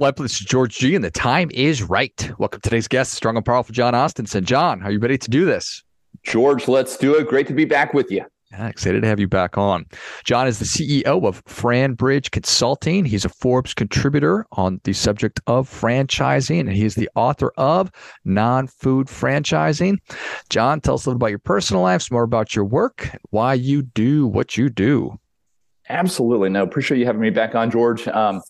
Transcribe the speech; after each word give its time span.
Well, 0.00 0.12
this 0.12 0.40
is 0.40 0.46
George 0.46 0.78
G, 0.78 0.94
and 0.94 1.04
the 1.04 1.10
time 1.10 1.50
is 1.52 1.82
right. 1.82 2.32
Welcome 2.38 2.62
to 2.62 2.70
today's 2.70 2.88
guest, 2.88 3.12
strong 3.12 3.36
and 3.36 3.44
powerful 3.44 3.74
John 3.74 3.92
Ostenson. 3.92 4.44
John, 4.44 4.82
are 4.82 4.90
you 4.90 4.98
ready 4.98 5.18
to 5.18 5.28
do 5.28 5.44
this? 5.44 5.84
George, 6.22 6.68
let's 6.68 6.96
do 6.96 7.16
it. 7.16 7.28
Great 7.28 7.46
to 7.48 7.52
be 7.52 7.66
back 7.66 7.92
with 7.92 8.10
you. 8.10 8.24
Yeah, 8.50 8.68
excited 8.68 9.02
to 9.02 9.06
have 9.06 9.20
you 9.20 9.28
back 9.28 9.58
on. 9.58 9.84
John 10.24 10.46
is 10.48 10.58
the 10.58 10.64
CEO 10.64 11.26
of 11.26 11.44
FranBridge 11.44 12.30
Consulting. 12.30 13.04
He's 13.04 13.26
a 13.26 13.28
Forbes 13.28 13.74
contributor 13.74 14.46
on 14.52 14.80
the 14.84 14.94
subject 14.94 15.38
of 15.46 15.68
franchising, 15.68 16.60
and 16.60 16.72
he's 16.72 16.94
the 16.94 17.10
author 17.14 17.52
of 17.58 17.90
Non 18.24 18.68
Food 18.68 19.06
Franchising. 19.06 19.98
John, 20.48 20.80
tell 20.80 20.94
us 20.94 21.04
a 21.04 21.10
little 21.10 21.18
about 21.18 21.26
your 21.26 21.40
personal 21.40 21.82
life, 21.82 22.00
some 22.00 22.14
more 22.14 22.22
about 22.22 22.56
your 22.56 22.64
work, 22.64 23.14
why 23.28 23.52
you 23.52 23.82
do 23.82 24.26
what 24.26 24.56
you 24.56 24.70
do. 24.70 25.20
Absolutely. 25.90 26.48
No, 26.48 26.62
appreciate 26.62 26.96
you 26.96 27.04
having 27.04 27.20
me 27.20 27.28
back 27.28 27.54
on, 27.54 27.70
George. 27.70 28.08
Um, 28.08 28.40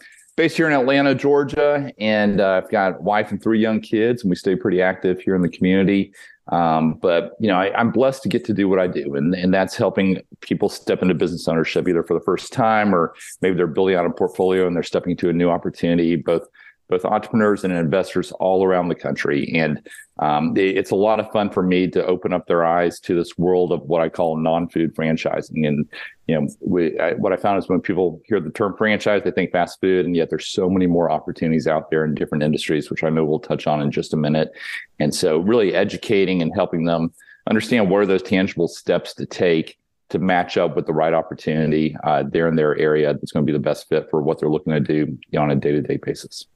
based 0.40 0.56
here 0.56 0.66
in 0.66 0.72
Atlanta, 0.72 1.14
Georgia, 1.14 1.92
and 1.98 2.40
uh, 2.40 2.62
I've 2.64 2.70
got 2.70 3.02
wife 3.02 3.30
and 3.30 3.42
three 3.42 3.60
young 3.60 3.78
kids, 3.78 4.22
and 4.22 4.30
we 4.30 4.36
stay 4.36 4.56
pretty 4.56 4.80
active 4.80 5.20
here 5.20 5.34
in 5.34 5.42
the 5.42 5.50
community. 5.50 6.14
Um, 6.48 6.94
but 6.94 7.32
you 7.40 7.48
know, 7.48 7.56
I, 7.56 7.78
am 7.78 7.90
blessed 7.90 8.22
to 8.22 8.30
get 8.30 8.46
to 8.46 8.54
do 8.54 8.66
what 8.66 8.78
I 8.78 8.86
do, 8.86 9.16
and 9.16 9.34
and 9.34 9.52
that's 9.52 9.76
helping 9.76 10.22
people 10.40 10.70
step 10.70 11.02
into 11.02 11.12
business 11.12 11.46
ownership 11.46 11.86
either 11.86 12.02
for 12.02 12.14
the 12.14 12.24
first 12.24 12.54
time 12.54 12.95
or 12.95 13.12
maybe 13.42 13.54
they're 13.54 13.66
building 13.66 13.96
out 13.96 14.06
a 14.06 14.10
portfolio 14.10 14.66
and 14.66 14.74
they're 14.74 14.82
stepping 14.82 15.10
into 15.10 15.28
a 15.28 15.34
new 15.34 15.50
opportunity, 15.50 16.16
both 16.16 16.48
both 16.90 17.04
entrepreneurs 17.04 17.64
and 17.64 17.72
investors 17.72 18.32
all 18.32 18.64
around 18.64 18.88
the 18.88 18.94
country. 18.94 19.50
And 19.54 19.80
um, 20.18 20.54
it's 20.56 20.90
a 20.90 20.96
lot 20.96 21.20
of 21.20 21.30
fun 21.30 21.48
for 21.48 21.62
me 21.62 21.88
to 21.88 22.04
open 22.04 22.32
up 22.32 22.46
their 22.46 22.65
eyes 22.65 23.01
to 23.01 23.15
this 23.15 23.38
world 23.38 23.73
of 23.73 23.80
what 23.82 24.02
I 24.02 24.09
call 24.09 24.37
non-food 24.37 24.95
franchising. 24.95 25.66
And 25.66 25.88
you 26.26 26.40
know, 26.40 26.48
we, 26.60 26.98
I, 26.98 27.15
what 27.15 27.32
I 27.32 27.37
found 27.37 27.59
is 27.59 27.68
when 27.68 27.80
people 27.80 28.20
hear 28.26 28.40
the 28.40 28.50
term 28.50 28.76
franchise, 28.76 29.23
they 29.24 29.30
think 29.30 29.52
fast 29.52 29.80
food, 29.80 30.04
and 30.04 30.15
yet 30.15 30.28
there's 30.28 30.48
so 30.48 30.68
many 30.68 30.87
more 30.87 31.10
opportunities 31.10 31.66
out 31.66 31.90
there 31.90 32.04
in 32.04 32.15
different 32.15 32.45
industries, 32.45 32.90
which 32.90 33.02
I 33.02 33.09
know 33.09 33.24
we'll 33.24 33.38
touch 33.38 33.66
on 33.66 33.80
in 33.80 33.90
just 33.90 34.12
a 34.12 34.16
minute. 34.16 34.52
And 34.98 35.15
so, 35.15 35.38
really 35.38 35.74
educating 35.74 36.43
and 36.43 36.52
helping 36.54 36.84
them 36.84 37.12
understand 37.48 37.88
what 37.88 38.00
are 38.02 38.06
those 38.06 38.22
tangible 38.22 38.68
steps 38.68 39.15
to 39.15 39.26
take 39.26 39.78
to 40.10 40.18
match 40.18 40.56
up 40.56 40.76
with 40.76 40.87
the 40.87 40.93
right 40.93 41.15
opportunity 41.15 41.96
uh, 42.04 42.24
there 42.26 42.48
in 42.48 42.56
their 42.56 42.76
area 42.78 43.15
that's 43.15 43.32
going 43.32 43.46
to 43.46 43.50
be 43.50 43.56
the 43.56 43.62
best 43.62 43.88
fit 43.88 44.10
for 44.10 44.22
what 44.22 44.38
they're 44.38 44.50
looking 44.50 44.72
to 44.72 44.80
do 44.80 45.18
on 45.38 45.50
a 45.50 45.56
day-to-day 45.56 45.98
basis. 46.02 46.46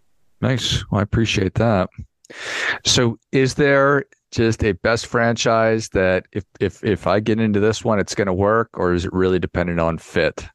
Nice. 0.41 0.85
Well, 0.91 1.01
I 1.01 1.03
appreciate 1.03 1.55
that. 1.55 1.89
So, 2.85 3.19
is 3.33 3.55
there 3.55 4.05
just 4.31 4.65
a 4.65 4.73
best 4.73 5.07
franchise 5.07 5.89
that 5.91 6.27
if 6.33 6.45
if 6.61 6.83
if 6.85 7.07
I 7.07 7.21
get 7.21 7.41
into 7.41 7.61
this 7.61 7.85
one, 7.85 7.99
it's 7.99 8.15
going 8.15 8.27
to 8.27 8.33
work, 8.33 8.71
or 8.75 8.93
is 8.93 9.05
it 9.05 9.13
really 9.13 9.39
dependent 9.39 9.81
on 9.81 9.99
fit? 9.99 10.47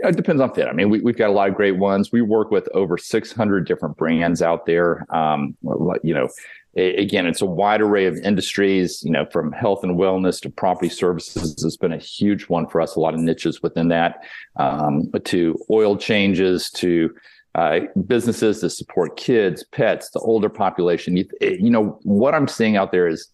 It 0.00 0.16
depends 0.16 0.40
on 0.40 0.54
fit. 0.54 0.66
I 0.66 0.72
mean, 0.72 0.88
we, 0.88 1.00
we've 1.00 1.16
got 1.16 1.28
a 1.28 1.32
lot 1.32 1.50
of 1.50 1.54
great 1.54 1.76
ones. 1.76 2.10
We 2.10 2.22
work 2.22 2.50
with 2.50 2.68
over 2.72 2.96
600 2.96 3.66
different 3.66 3.98
brands 3.98 4.40
out 4.40 4.64
there. 4.64 5.06
Um, 5.14 5.58
you 6.02 6.14
know, 6.14 6.28
again, 6.76 7.26
it's 7.26 7.42
a 7.42 7.46
wide 7.46 7.80
array 7.80 8.06
of 8.06 8.16
industries, 8.18 9.02
you 9.02 9.10
know, 9.10 9.26
from 9.26 9.52
health 9.52 9.82
and 9.82 9.98
wellness 9.98 10.40
to 10.42 10.50
property 10.50 10.88
services 10.88 11.62
has 11.62 11.76
been 11.76 11.92
a 11.92 11.98
huge 11.98 12.44
one 12.44 12.66
for 12.66 12.80
us, 12.80 12.96
a 12.96 13.00
lot 13.00 13.14
of 13.14 13.20
niches 13.20 13.62
within 13.62 13.88
that, 13.88 14.24
um, 14.56 15.10
to 15.24 15.58
oil 15.70 15.96
changes, 15.96 16.70
to 16.70 17.14
uh, 17.54 17.80
businesses 18.06 18.60
that 18.60 18.70
support 18.70 19.16
kids, 19.16 19.64
pets, 19.72 20.10
the 20.10 20.20
older 20.20 20.48
population. 20.48 21.16
You, 21.16 21.28
you 21.40 21.70
know, 21.70 21.98
what 22.02 22.34
I'm 22.34 22.48
seeing 22.48 22.76
out 22.76 22.92
there 22.92 23.08
is 23.08 23.28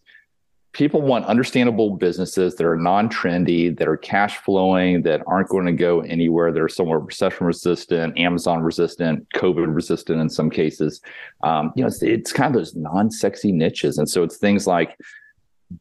people 0.72 1.00
want 1.00 1.24
understandable 1.24 1.96
businesses 1.96 2.54
that 2.54 2.66
are 2.66 2.76
non-trendy, 2.76 3.76
that 3.78 3.88
are 3.88 3.96
cash 3.96 4.36
flowing, 4.38 5.02
that 5.02 5.22
aren't 5.26 5.48
going 5.48 5.64
to 5.64 5.72
go 5.72 6.00
anywhere, 6.00 6.52
that 6.52 6.60
are 6.60 6.68
somewhat 6.68 7.06
recession 7.06 7.46
resistant, 7.46 8.18
Amazon 8.18 8.62
resistant, 8.62 9.26
COVID 9.34 9.74
resistant 9.74 10.20
in 10.20 10.28
some 10.28 10.50
cases. 10.50 11.00
Um, 11.42 11.72
you 11.76 11.82
know, 11.82 11.88
it's, 11.88 12.02
it's 12.02 12.32
kind 12.32 12.54
of 12.54 12.60
those 12.60 12.74
non-sexy 12.74 13.52
niches, 13.52 13.96
and 13.98 14.08
so 14.08 14.22
it's 14.22 14.36
things 14.36 14.66
like 14.66 14.98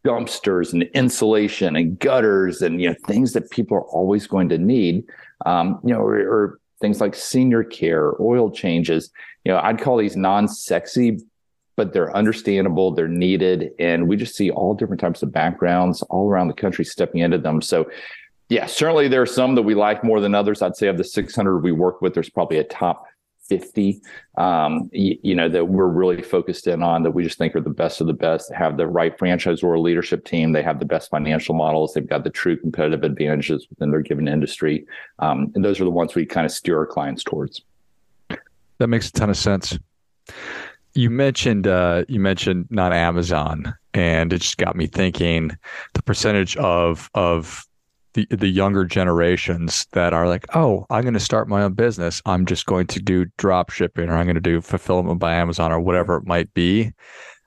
dumpsters 0.04 0.74
and 0.74 0.84
insulation 0.96 1.76
and 1.76 2.00
gutters 2.00 2.64
and 2.64 2.82
you 2.82 2.90
know 2.90 2.96
things 3.06 3.34
that 3.34 3.52
people 3.52 3.78
are 3.78 3.88
always 3.88 4.28
going 4.28 4.50
to 4.50 4.58
need. 4.58 5.04
Um, 5.46 5.80
you 5.84 5.94
know, 5.94 6.00
or, 6.00 6.16
or 6.16 6.60
things 6.82 7.02
like 7.02 7.16
senior 7.16 7.64
care, 7.64 8.14
oil 8.22 8.52
changes. 8.52 9.12
You 9.44 9.52
know, 9.52 9.60
I'd 9.62 9.80
call 9.80 9.98
these 9.98 10.16
non-sexy, 10.16 11.20
but 11.76 11.94
they're 11.94 12.16
understandable, 12.16 12.92
they're 12.92 13.08
needed, 13.08 13.72
and 13.80 14.08
we 14.08 14.16
just 14.16 14.36
see 14.36 14.50
all 14.50 14.74
different 14.74 15.02
types 15.02 15.24
of 15.24 15.32
backgrounds 15.32 16.02
all 16.04 16.30
around 16.30 16.48
the 16.48 16.54
country 16.54 16.86
stepping 16.86 17.22
into 17.22 17.38
them. 17.38 17.62
So, 17.62 17.90
yeah, 18.50 18.66
certainly 18.66 19.08
there 19.08 19.22
are 19.22 19.28
some 19.28 19.56
that 19.56 19.64
we 19.64 19.76
like 19.76 20.04
more 20.04 20.20
than 20.22 20.36
others. 20.36 20.62
I'd 20.62 20.76
say 20.76 20.88
of 20.88 20.98
the 20.98 21.04
600 21.04 21.60
we 21.60 21.72
work 21.72 22.02
with, 22.02 22.14
there's 22.14 22.30
probably 22.30 22.60
a 22.60 22.64
top 22.64 23.06
50 23.48 24.02
um, 24.38 24.90
you, 24.92 25.18
you, 25.22 25.36
know 25.36 25.50
that 25.50 25.66
we're 25.66 25.88
really 25.88 26.22
focused 26.22 26.68
in 26.68 26.82
on 26.82 27.04
that 27.04 27.12
we 27.12 27.24
just 27.24 27.38
think 27.38 27.56
are 27.56 27.62
the 27.62 27.70
best 27.70 28.02
of 28.02 28.08
the 28.08 28.14
best 28.14 28.52
have 28.54 28.78
the 28.78 28.88
right 28.88 29.18
franchise 29.18 29.64
or 29.64 29.80
leadership 29.80 30.26
team 30.26 30.52
they 30.52 30.64
have 30.64 30.80
the 30.80 30.86
best 30.86 31.10
financial 31.10 31.56
models 31.56 31.94
they've 31.94 32.10
got 32.10 32.24
the 32.24 32.30
true 32.30 32.58
competitive 32.58 33.04
advantages 33.04 33.68
within 33.70 33.92
their 33.92 34.02
given 34.02 34.28
industry. 34.28 34.86
Um, 35.20 35.52
and 35.56 35.64
those 35.64 35.80
are 35.80 35.86
the 35.86 35.92
ones 35.92 36.16
we 36.16 36.26
kind 36.26 36.46
of 36.46 36.52
steer 36.52 36.78
our 36.78 36.86
clients 36.86 37.24
towards. 37.24 37.62
That 38.78 38.88
makes 38.88 39.10
a 39.10 39.12
ton 39.14 39.30
of 39.30 39.38
sense. 39.38 39.78
You 40.94 41.10
mentioned 41.10 41.68
uh, 41.68 42.06
you 42.08 42.20
mentioned 42.20 42.68
not 42.70 42.94
amazon 42.94 43.74
and 43.94 44.32
it 44.32 44.42
just 44.42 44.58
got 44.58 44.76
me 44.76 44.88
thinking 44.88 45.52
the 45.94 46.04
percentage 46.04 46.56
of 46.58 47.10
of 47.14 47.66
the 48.16 48.26
the 48.32 48.48
younger 48.48 48.86
generations 48.86 49.86
that 49.92 50.14
are 50.14 50.28
like, 50.28 50.46
oh, 50.56 50.86
I'm 50.90 51.04
going 51.04 51.14
to 51.14 51.20
start 51.20 51.48
my 51.48 51.62
own 51.62 51.74
business. 51.74 52.22
I'm 52.26 52.46
just 52.46 52.66
going 52.66 52.88
to 52.88 53.00
do 53.00 53.26
drop 53.38 53.70
shipping, 53.70 54.10
or 54.10 54.16
I'm 54.16 54.26
going 54.26 54.36
to 54.36 54.42
do 54.42 54.62
fulfillment 54.62 55.20
by 55.20 55.36
Amazon, 55.36 55.72
or 55.72 55.80
whatever 55.80 56.16
it 56.16 56.26
might 56.26 56.52
be. 56.54 56.94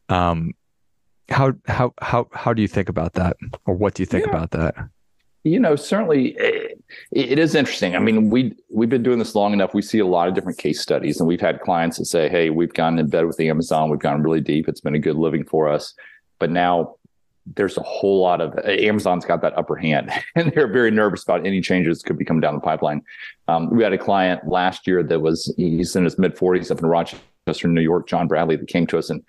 Um, 0.09 0.53
how 1.31 1.55
how 1.67 1.93
how 2.01 2.29
how 2.33 2.53
do 2.53 2.63
you 2.63 2.69
think 2.69 2.89
about 2.89 3.15
that, 3.15 3.37
or 3.67 3.75
what 3.75 3.95
do 3.95 4.03
you 4.03 4.07
think 4.07 4.27
yeah. 4.27 4.31
about 4.31 4.51
that? 4.53 4.75
You 5.45 5.59
know, 5.59 5.77
certainly 5.77 6.37
it, 6.39 6.83
it 7.13 7.39
is 7.39 7.55
interesting. 7.55 7.97
I 7.97 7.99
mean, 7.99 8.29
we 8.31 8.55
we've 8.71 8.89
been 8.89 9.03
doing 9.03 9.19
this 9.19 9.35
long 9.35 9.53
enough. 9.53 9.75
We 9.75 9.83
see 9.83 9.99
a 9.99 10.07
lot 10.07 10.29
of 10.29 10.35
different 10.35 10.59
case 10.59 10.81
studies, 10.81 11.19
and 11.19 11.27
we've 11.27 11.41
had 11.41 11.61
clients 11.61 11.99
that 11.99 12.05
say, 12.05 12.29
"Hey, 12.29 12.51
we've 12.51 12.75
gone 12.75 12.99
in 12.99 13.09
bed 13.09 13.27
with 13.27 13.37
the 13.37 13.49
Amazon. 13.49 13.91
We've 13.91 14.01
gone 14.01 14.23
really 14.23 14.41
deep. 14.41 14.69
It's 14.69 14.81
been 14.81 14.95
a 14.95 14.99
good 14.99 15.17
living 15.17 15.45
for 15.45 15.69
us." 15.69 15.95
But 16.39 16.51
now 16.51 16.97
there's 17.55 17.77
a 17.77 17.83
whole 17.83 18.21
lot 18.21 18.41
of 18.41 18.59
Amazon's 18.65 19.25
got 19.25 19.43
that 19.43 19.57
upper 19.57 19.77
hand, 19.77 20.11
and 20.35 20.53
they're 20.53 20.73
very 20.73 20.91
nervous 20.91 21.23
about 21.23 21.47
any 21.47 21.61
changes 21.61 21.99
that 21.99 22.07
could 22.07 22.19
be 22.19 22.25
coming 22.25 22.41
down 22.41 22.55
the 22.55 22.61
pipeline. 22.61 23.03
Um, 23.49 23.71
we 23.71 23.83
had 23.83 23.93
a 23.93 23.99
client 23.99 24.47
last 24.47 24.87
year 24.87 25.03
that 25.03 25.21
was 25.21 25.53
he's 25.57 25.97
in 25.97 26.05
his 26.05 26.19
mid 26.19 26.37
40s 26.37 26.71
up 26.71 26.81
in 26.81 26.87
Rochester, 26.87 27.69
New 27.69 27.81
York, 27.81 28.09
John 28.09 28.29
Bradley, 28.29 28.57
that 28.57 28.69
came 28.69 28.87
to 28.89 28.99
us 28.99 29.11
and 29.11 29.23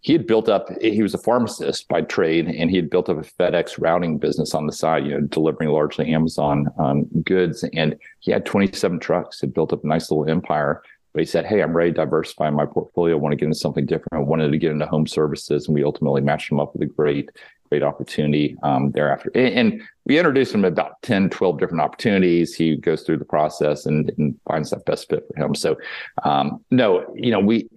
he 0.00 0.12
had 0.12 0.26
built 0.26 0.48
up 0.48 0.68
he 0.80 1.02
was 1.02 1.14
a 1.14 1.18
pharmacist 1.18 1.88
by 1.88 2.00
trade 2.02 2.46
and 2.46 2.70
he 2.70 2.76
had 2.76 2.88
built 2.88 3.08
up 3.08 3.18
a 3.18 3.22
fedex 3.22 3.80
routing 3.80 4.16
business 4.16 4.54
on 4.54 4.66
the 4.66 4.72
side 4.72 5.04
you 5.04 5.10
know 5.10 5.20
delivering 5.26 5.68
largely 5.70 6.12
amazon 6.12 6.68
um, 6.78 7.04
goods 7.24 7.64
and 7.74 7.96
he 8.20 8.30
had 8.30 8.46
27 8.46 9.00
trucks 9.00 9.40
had 9.40 9.52
built 9.52 9.72
up 9.72 9.82
a 9.82 9.86
nice 9.86 10.10
little 10.10 10.28
empire 10.28 10.82
but 11.18 11.22
he 11.22 11.26
said 11.26 11.44
hey 11.44 11.62
i'm 11.62 11.76
ready 11.76 11.90
to 11.90 11.96
diversify 11.96 12.48
my 12.48 12.64
portfolio 12.64 13.16
I 13.16 13.18
want 13.18 13.32
to 13.32 13.36
get 13.36 13.46
into 13.46 13.58
something 13.58 13.86
different 13.86 14.12
i 14.12 14.18
wanted 14.18 14.52
to 14.52 14.58
get 14.58 14.70
into 14.70 14.86
home 14.86 15.04
services 15.04 15.66
and 15.66 15.74
we 15.74 15.82
ultimately 15.82 16.20
matched 16.20 16.48
him 16.48 16.60
up 16.60 16.72
with 16.74 16.82
a 16.82 16.86
great 16.86 17.30
great 17.68 17.82
opportunity 17.82 18.56
um, 18.62 18.90
thereafter. 18.92 19.30
And, 19.34 19.54
and, 19.54 19.82
we 20.06 20.16
introduced 20.16 20.54
him 20.54 20.62
to 20.62 20.68
about 20.68 21.02
10, 21.02 21.28
12 21.28 21.58
different 21.58 21.82
opportunities. 21.82 22.54
He 22.54 22.76
goes 22.76 23.02
through 23.02 23.18
the 23.18 23.26
process 23.26 23.84
and, 23.84 24.10
and 24.16 24.34
finds 24.48 24.70
that 24.70 24.86
best 24.86 25.06
fit 25.10 25.22
for 25.28 25.44
him. 25.44 25.54
So, 25.54 25.76
um, 26.24 26.64
no, 26.70 27.04
you 27.14 27.30
know, 27.30 27.40
we, 27.40 27.68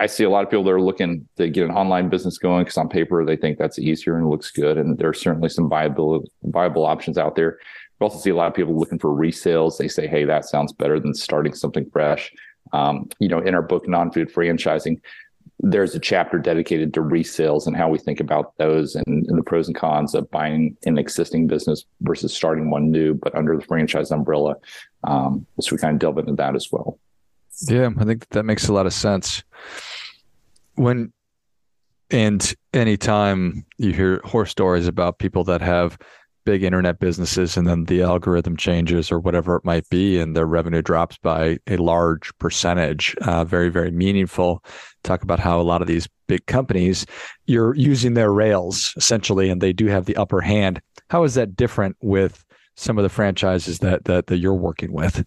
I 0.00 0.06
see 0.06 0.24
a 0.24 0.28
lot 0.28 0.42
of 0.42 0.50
people 0.50 0.64
that 0.64 0.72
are 0.72 0.82
looking 0.82 1.28
to 1.36 1.48
get 1.48 1.64
an 1.64 1.70
online 1.70 2.08
business 2.08 2.36
going 2.36 2.64
because 2.64 2.78
on 2.78 2.88
paper 2.88 3.24
they 3.24 3.36
think 3.36 3.58
that's 3.58 3.78
easier 3.78 4.18
and 4.18 4.28
looks 4.28 4.50
good. 4.50 4.76
And 4.76 4.98
there 4.98 5.08
are 5.08 5.14
certainly 5.14 5.50
some 5.50 5.68
viable, 5.68 6.24
viable 6.42 6.84
options 6.84 7.16
out 7.16 7.36
there. 7.36 7.58
We 8.00 8.04
also 8.04 8.18
see 8.18 8.30
a 8.30 8.34
lot 8.34 8.48
of 8.48 8.54
people 8.54 8.76
looking 8.76 8.98
for 8.98 9.10
resales. 9.10 9.76
They 9.76 9.86
say, 9.86 10.08
hey, 10.08 10.24
that 10.24 10.46
sounds 10.46 10.72
better 10.72 10.98
than 10.98 11.14
starting 11.14 11.54
something 11.54 11.88
fresh. 11.90 12.32
Um, 12.72 13.08
you 13.18 13.28
know, 13.28 13.38
in 13.38 13.54
our 13.54 13.62
book, 13.62 13.88
Non 13.88 14.10
Food 14.10 14.32
Franchising, 14.32 15.00
there's 15.60 15.94
a 15.94 16.00
chapter 16.00 16.38
dedicated 16.38 16.94
to 16.94 17.00
resales 17.00 17.66
and 17.66 17.76
how 17.76 17.88
we 17.88 17.98
think 17.98 18.20
about 18.20 18.56
those 18.58 18.94
and, 18.94 19.26
and, 19.26 19.36
the 19.36 19.42
pros 19.42 19.66
and 19.66 19.76
cons 19.76 20.14
of 20.14 20.30
buying 20.30 20.76
an 20.86 20.98
existing 20.98 21.48
business 21.48 21.84
versus 22.02 22.32
starting 22.32 22.70
one 22.70 22.90
new, 22.90 23.14
but 23.14 23.34
under 23.34 23.56
the 23.56 23.64
franchise 23.64 24.10
umbrella. 24.10 24.54
Um, 25.04 25.46
so 25.60 25.74
we 25.74 25.78
kind 25.78 25.94
of 25.94 25.98
delve 25.98 26.18
into 26.18 26.34
that 26.34 26.54
as 26.54 26.68
well. 26.70 26.98
Yeah, 27.62 27.90
I 27.98 28.04
think 28.04 28.28
that 28.28 28.44
makes 28.44 28.68
a 28.68 28.72
lot 28.72 28.86
of 28.86 28.92
sense. 28.92 29.42
When 30.74 31.12
and 32.10 32.54
anytime 32.72 33.66
you 33.76 33.92
hear 33.92 34.20
horror 34.24 34.46
stories 34.46 34.86
about 34.86 35.18
people 35.18 35.44
that 35.44 35.60
have 35.60 35.98
big 36.44 36.62
internet 36.62 36.98
businesses 36.98 37.56
and 37.56 37.66
then 37.66 37.84
the 37.84 38.02
algorithm 38.02 38.56
changes 38.56 39.12
or 39.12 39.18
whatever 39.18 39.56
it 39.56 39.64
might 39.64 39.88
be 39.90 40.18
and 40.18 40.34
their 40.34 40.46
revenue 40.46 40.82
drops 40.82 41.18
by 41.18 41.58
a 41.66 41.76
large 41.76 42.36
percentage 42.38 43.14
uh, 43.22 43.44
very 43.44 43.68
very 43.68 43.90
meaningful. 43.90 44.64
Talk 45.04 45.22
about 45.22 45.40
how 45.40 45.60
a 45.60 45.62
lot 45.62 45.82
of 45.82 45.88
these 45.88 46.08
big 46.26 46.46
companies 46.46 47.06
you're 47.46 47.74
using 47.74 48.14
their 48.14 48.32
rails 48.32 48.92
essentially 48.96 49.50
and 49.50 49.60
they 49.60 49.72
do 49.72 49.86
have 49.86 50.06
the 50.06 50.16
upper 50.16 50.40
hand. 50.40 50.80
How 51.10 51.24
is 51.24 51.34
that 51.34 51.56
different 51.56 51.96
with 52.00 52.44
some 52.76 52.98
of 52.98 53.02
the 53.02 53.08
franchises 53.08 53.80
that 53.80 54.04
that, 54.04 54.26
that 54.28 54.38
you're 54.38 54.54
working 54.54 54.92
with 54.92 55.24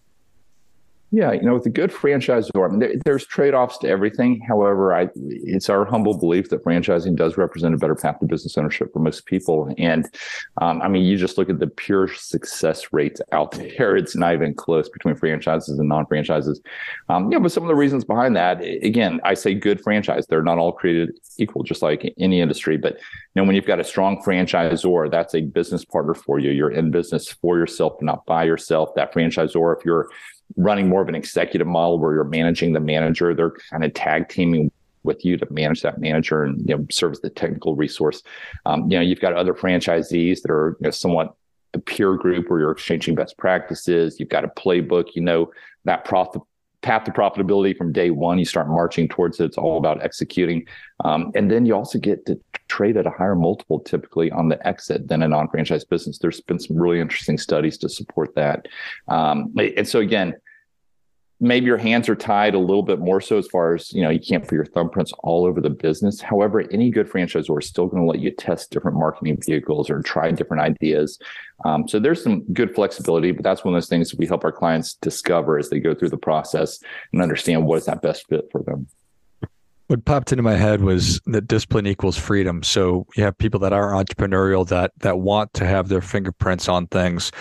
Yeah, 1.14 1.34
you 1.34 1.42
know, 1.42 1.56
with 1.56 1.66
a 1.66 1.70
good 1.70 1.92
franchisor, 1.92 2.66
I 2.66 2.70
mean, 2.70 2.80
there, 2.80 2.94
there's 3.04 3.26
trade-offs 3.26 3.78
to 3.80 3.88
everything. 3.90 4.40
However, 4.48 4.96
I, 4.96 5.10
it's 5.16 5.70
our 5.70 5.84
humble 5.84 6.18
belief 6.18 6.50
that 6.50 6.64
franchising 6.64 7.18
does 7.18 7.36
represent 7.36 7.76
a 7.76 7.78
better 7.78 7.96
path 7.96 8.20
to 8.22 8.26
business 8.26 8.58
ownership 8.58 8.94
for 8.94 9.00
most 9.00 9.26
people. 9.26 9.76
And 9.78 10.06
um, 10.62 10.82
I 10.82 10.88
mean, 10.88 11.04
you 11.04 11.18
just 11.18 11.38
look 11.38 11.50
at 11.50 11.60
the 11.60 11.68
pure 11.68 12.08
success 12.08 12.94
rates 12.94 13.20
out 13.34 13.52
there; 13.52 13.98
it's 13.98 14.16
not 14.16 14.34
even 14.34 14.54
close 14.54 14.88
between 14.88 15.16
franchises 15.16 15.78
and 15.78 15.90
non-franchises. 15.90 16.62
Um, 17.10 17.30
yeah, 17.30 17.40
but 17.40 17.52
some 17.52 17.64
of 17.64 17.68
the 17.68 17.76
reasons 17.76 18.06
behind 18.06 18.38
that, 18.38 18.62
again, 18.62 19.20
I 19.26 19.34
say 19.34 19.54
good 19.54 19.82
franchise. 19.82 20.28
They're 20.28 20.42
not 20.42 20.60
all 20.60 20.72
created 20.72 21.20
equal, 21.38 21.64
just 21.64 21.82
like 21.82 22.14
any 22.20 22.40
industry. 22.40 22.78
But 22.78 22.94
you 22.94 23.42
know, 23.42 23.44
when 23.44 23.58
you've 23.58 23.66
got 23.66 23.82
a 23.82 23.84
strong 23.84 24.24
franchisor, 24.24 25.12
that's 25.12 25.36
a 25.36 25.42
business 25.42 25.84
partner 25.84 26.14
for 26.14 26.40
you. 26.40 26.52
You're 26.52 26.72
in 26.72 26.90
business 26.90 27.30
for 27.30 27.58
yourself, 27.58 28.02
not 28.02 28.26
by 28.26 28.46
yourself. 28.46 28.96
That 28.96 29.14
franchisor, 29.14 29.78
if 29.78 29.84
you're 29.84 30.08
running 30.58 30.90
more 30.90 31.02
of 31.02 31.10
an 31.10 31.16
executive 31.16 31.68
model 31.68 32.00
where 32.00 32.14
you're 32.14 32.24
managing 32.24 32.74
the 32.74 32.80
manager. 32.80 33.34
They're 33.34 33.54
kind 33.70 33.84
of 33.84 33.94
tag 33.94 34.30
teaming 34.30 34.72
with 35.04 35.26
you 35.26 35.38
to 35.38 35.48
manage 35.50 35.82
that 35.82 36.00
manager 36.00 36.44
and 36.44 36.60
you 36.68 36.78
know, 36.78 36.86
serve 36.92 37.14
as 37.14 37.22
the 37.22 37.30
technical 37.30 37.76
resource. 37.76 38.22
Um, 38.66 38.90
you 38.92 38.98
know, 38.98 39.02
you've 39.02 39.20
got 39.20 39.34
other 39.34 39.54
franchisees 39.54 40.42
that 40.42 40.52
are 40.52 40.78
you 40.80 40.86
know, 40.86 40.92
somewhat 40.92 41.36
a 41.74 41.80
peer 41.80 42.16
group 42.16 42.50
where 42.50 42.60
you're 42.60 42.72
exchanging 42.72 43.16
best 43.16 43.38
practices. 43.38 44.20
You've 44.20 44.30
got 44.30 44.44
a 44.44 44.50
playbook. 44.50 45.10
You 45.16 45.22
know 45.22 45.52
that 45.86 46.06
profit 46.06 46.42
path 46.82 47.04
to 47.06 47.12
profitability 47.12 47.76
from 47.78 47.92
day 47.92 48.10
one. 48.10 48.40
You 48.40 48.46
start 48.46 48.68
marching 48.68 49.08
towards 49.08 49.40
it. 49.40 49.46
It's 49.46 49.58
all 49.58 49.78
about 49.78 50.04
executing, 50.04 50.66
um, 51.04 51.32
and 51.36 51.50
then 51.50 51.66
you 51.66 51.76
also 51.76 52.00
get 52.00 52.26
to 52.26 52.40
trade 52.68 52.98
at 52.98 53.06
a 53.06 53.12
higher 53.12 53.36
multiple 53.36 53.80
typically 53.80 54.32
on 54.32 54.50
the 54.50 54.66
exit 54.68 55.08
than 55.08 55.22
a 55.24 55.28
non-franchise 55.28 55.86
business. 55.86 56.18
There's 56.18 56.42
been 56.42 56.60
some 56.60 56.78
really 56.78 57.00
interesting 57.00 57.38
studies 57.38 57.78
to 57.80 57.90
support 57.90 58.36
that, 58.36 58.68
um, 59.08 59.54
and 59.58 59.88
so 59.88 60.00
again 60.00 60.36
maybe 61.42 61.66
your 61.66 61.78
hands 61.78 62.08
are 62.08 62.16
tied 62.16 62.54
a 62.54 62.60
little 62.60 62.84
bit 62.84 63.00
more 63.00 63.20
so 63.20 63.38
as 63.38 63.48
far 63.48 63.74
as 63.74 63.92
you 63.92 64.02
know 64.02 64.10
you 64.10 64.20
can't 64.20 64.44
put 64.44 64.54
your 64.54 64.66
thumbprints 64.66 65.12
all 65.24 65.46
over 65.46 65.60
the 65.60 65.70
business. 65.70 66.22
However 66.22 66.64
any 66.72 66.90
good 66.92 67.10
franchisor 67.10 67.60
is 67.62 67.68
still 67.68 67.88
going 67.88 68.04
to 68.04 68.10
let 68.10 68.20
you 68.20 68.32
test 68.32 68.72
different 68.72 68.98
marketing 68.98 69.38
vehicles 69.44 69.90
or 69.90 70.02
try 70.02 70.32
different 70.32 70.62
ideas. 70.62 71.20
Um, 71.66 71.88
so 71.88 72.00
there's 72.00 72.24
some 72.24 72.44
good 72.54 72.74
flexibility 72.74 73.32
but 73.32 73.44
that's 73.44 73.66
one 73.66 73.74
of 73.74 73.76
those 73.76 73.90
things 73.90 74.16
we 74.16 74.28
help 74.28 74.46
our 74.46 74.52
clients 74.52 74.94
discover 74.96 75.58
as 75.58 75.70
they 75.70 75.80
go 75.80 75.94
through 75.96 76.10
the 76.10 76.18
process 76.18 76.80
and 77.12 77.22
understand 77.22 77.66
what 77.66 77.80
is 77.80 77.86
that 77.86 78.02
best 78.02 78.28
fit 78.28 78.48
for 78.52 78.62
them. 78.64 78.88
What 79.88 80.06
popped 80.06 80.32
into 80.32 80.44
my 80.44 80.56
head 80.56 80.82
was 80.82 81.20
that 81.26 81.48
discipline 81.48 81.86
equals 81.86 82.18
freedom. 82.18 82.64
So 82.64 83.06
you 83.18 83.24
have 83.24 83.38
people 83.38 83.60
that 83.60 83.74
are 83.74 83.92
entrepreneurial 83.92 84.66
that 84.70 84.94
that 85.00 85.20
want 85.20 85.54
to 85.56 85.66
have 85.66 85.90
their 85.90 86.00
fingerprints 86.00 86.70
on 86.70 86.88
things, 86.88 87.32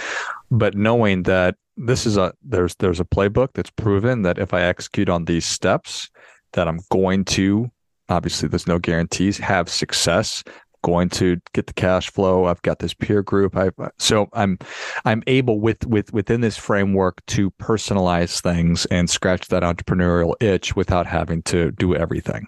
but 0.50 0.74
knowing 0.74 1.24
that 1.24 1.56
this 1.76 2.06
is 2.06 2.16
a 2.16 2.32
there's 2.42 2.74
there's 2.76 3.00
a 3.00 3.04
playbook 3.04 3.48
that's 3.54 3.70
proven 3.70 4.22
that 4.22 4.38
if 4.38 4.52
I 4.52 4.62
execute 4.62 5.08
on 5.08 5.24
these 5.24 5.46
steps, 5.46 6.10
that 6.52 6.68
I'm 6.68 6.80
going 6.90 7.24
to 7.26 7.70
obviously 8.10 8.48
there's 8.48 8.66
no 8.66 8.78
guarantees 8.78 9.38
have 9.38 9.68
success 9.68 10.42
going 10.82 11.08
to 11.08 11.36
get 11.52 11.66
the 11.66 11.72
cash 11.74 12.10
flow 12.10 12.46
i've 12.46 12.62
got 12.62 12.78
this 12.78 12.94
peer 12.94 13.22
group 13.22 13.56
i 13.56 13.70
so 13.98 14.28
i'm 14.32 14.58
i'm 15.04 15.22
able 15.26 15.60
with 15.60 15.86
with 15.86 16.12
within 16.12 16.40
this 16.40 16.56
framework 16.56 17.24
to 17.26 17.50
personalize 17.52 18.40
things 18.40 18.86
and 18.86 19.08
scratch 19.10 19.48
that 19.48 19.62
entrepreneurial 19.62 20.34
itch 20.40 20.74
without 20.74 21.06
having 21.06 21.42
to 21.42 21.70
do 21.72 21.94
everything 21.94 22.46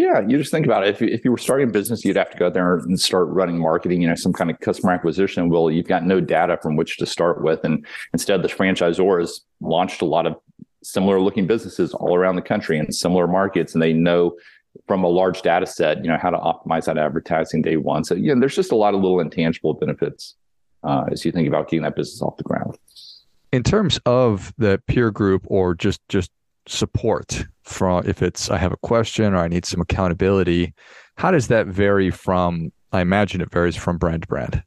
yeah, 0.00 0.20
you 0.26 0.38
just 0.38 0.50
think 0.50 0.64
about 0.64 0.86
it. 0.86 0.88
If 0.88 1.00
you, 1.02 1.08
if 1.08 1.24
you 1.24 1.30
were 1.30 1.38
starting 1.38 1.68
a 1.68 1.70
business, 1.70 2.04
you'd 2.04 2.16
have 2.16 2.30
to 2.30 2.38
go 2.38 2.48
there 2.48 2.76
and 2.76 2.98
start 2.98 3.28
running 3.28 3.58
marketing, 3.58 4.00
you 4.00 4.08
know, 4.08 4.14
some 4.14 4.32
kind 4.32 4.50
of 4.50 4.58
customer 4.60 4.92
acquisition. 4.92 5.50
Well, 5.50 5.70
you've 5.70 5.86
got 5.86 6.04
no 6.04 6.20
data 6.20 6.58
from 6.62 6.76
which 6.76 6.96
to 6.98 7.06
start 7.06 7.42
with. 7.42 7.62
And 7.64 7.84
instead, 8.14 8.42
the 8.42 8.48
franchisor 8.48 9.20
has 9.20 9.42
launched 9.60 10.00
a 10.00 10.06
lot 10.06 10.26
of 10.26 10.36
similar 10.82 11.20
looking 11.20 11.46
businesses 11.46 11.92
all 11.92 12.16
around 12.16 12.36
the 12.36 12.42
country 12.42 12.78
in 12.78 12.90
similar 12.90 13.26
markets. 13.26 13.74
And 13.74 13.82
they 13.82 13.92
know 13.92 14.36
from 14.86 15.04
a 15.04 15.08
large 15.08 15.42
data 15.42 15.66
set, 15.66 16.02
you 16.02 16.10
know, 16.10 16.16
how 16.16 16.30
to 16.30 16.38
optimize 16.38 16.86
that 16.86 16.96
advertising 16.96 17.60
day 17.60 17.76
one. 17.76 18.02
So, 18.02 18.14
yeah, 18.14 18.34
there's 18.38 18.56
just 18.56 18.72
a 18.72 18.76
lot 18.76 18.94
of 18.94 19.02
little 19.02 19.20
intangible 19.20 19.74
benefits 19.74 20.34
uh, 20.82 21.04
as 21.12 21.26
you 21.26 21.32
think 21.32 21.46
about 21.46 21.68
getting 21.68 21.82
that 21.82 21.94
business 21.94 22.22
off 22.22 22.38
the 22.38 22.44
ground. 22.44 22.78
In 23.52 23.62
terms 23.62 24.00
of 24.06 24.54
the 24.56 24.80
peer 24.86 25.10
group 25.10 25.42
or 25.48 25.74
just 25.74 26.00
just 26.08 26.30
support 26.66 27.46
from 27.62 28.06
if 28.06 28.22
it's 28.22 28.50
I 28.50 28.58
have 28.58 28.72
a 28.72 28.76
question 28.78 29.34
or 29.34 29.38
I 29.38 29.48
need 29.48 29.64
some 29.64 29.80
accountability. 29.80 30.74
How 31.16 31.30
does 31.30 31.48
that 31.48 31.66
vary 31.66 32.10
from? 32.10 32.72
I 32.92 33.00
imagine 33.00 33.40
it 33.40 33.50
varies 33.50 33.76
from 33.76 33.98
brand 33.98 34.22
to 34.22 34.28
brand. 34.28 34.62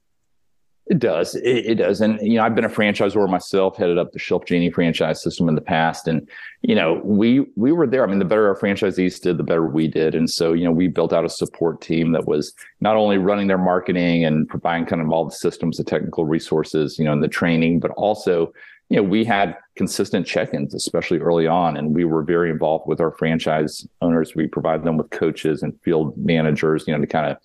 It 0.88 1.00
does. 1.00 1.36
It, 1.36 1.66
it, 1.66 1.76
does. 1.76 2.02
And, 2.02 2.20
you 2.22 2.36
know, 2.36 2.44
I've 2.44 2.56
been 2.56 2.66
a 2.66 2.70
franchisor 2.70 3.30
myself, 3.30 3.78
headed 3.78 3.98
up 3.98 4.12
the 4.12 4.20
ShelfGenie 4.20 4.74
franchise 4.74 5.24
system 5.24 5.48
in 5.48 5.56
the 5.56 5.62
past. 5.62 6.10
And, 6.10 6.28
you 6.62 6.76
know, 6.76 7.02
we, 7.06 7.46
we 7.56 7.72
were 7.72 7.88
there. 7.88 8.04
I 8.04 8.08
mean, 8.08 8.20
the 8.20 8.26
better 8.26 8.50
our 8.50 8.60
franchisees 8.60 9.22
did, 9.22 9.38
the 9.38 9.44
better 9.44 9.66
we 9.66 9.88
did. 9.88 10.14
And 10.14 10.30
so, 10.30 10.52
you 10.52 10.66
know, 10.66 10.74
we 10.74 10.90
built 10.90 11.14
out 11.14 11.24
a 11.24 11.30
support 11.30 11.80
team 11.80 12.12
that 12.12 12.28
was 12.28 12.54
not 12.82 12.98
only 12.98 13.18
running 13.18 13.48
their 13.48 13.58
marketing 13.58 14.26
and 14.26 14.48
providing 14.50 14.86
kind 14.86 15.02
of 15.02 15.10
all 15.10 15.24
the 15.24 15.32
systems, 15.32 15.78
the 15.78 15.86
technical 15.86 16.26
resources, 16.26 17.00
you 17.00 17.06
know, 17.06 17.14
and 17.14 17.24
the 17.24 17.30
training, 17.30 17.80
but 17.80 17.92
also 17.92 18.52
you 18.94 19.02
know, 19.02 19.10
we 19.10 19.26
had 19.26 19.58
consistent 19.76 20.28
check-ins, 20.28 20.76
especially 20.76 21.18
early 21.18 21.48
on, 21.48 21.78
and 21.78 21.96
we 21.96 22.06
were 22.06 22.22
very 22.22 22.52
involved 22.52 22.88
with 22.88 23.02
our 23.02 23.10
franchise 23.18 23.88
owners. 24.04 24.36
We 24.36 24.46
provide 24.46 24.84
them 24.84 24.98
with 24.98 25.10
coaches 25.10 25.64
and 25.64 25.74
field 25.82 26.16
managers, 26.16 26.84
you 26.86 26.94
know, 26.94 27.02
to 27.02 27.08
kind 27.08 27.32
of 27.32 27.38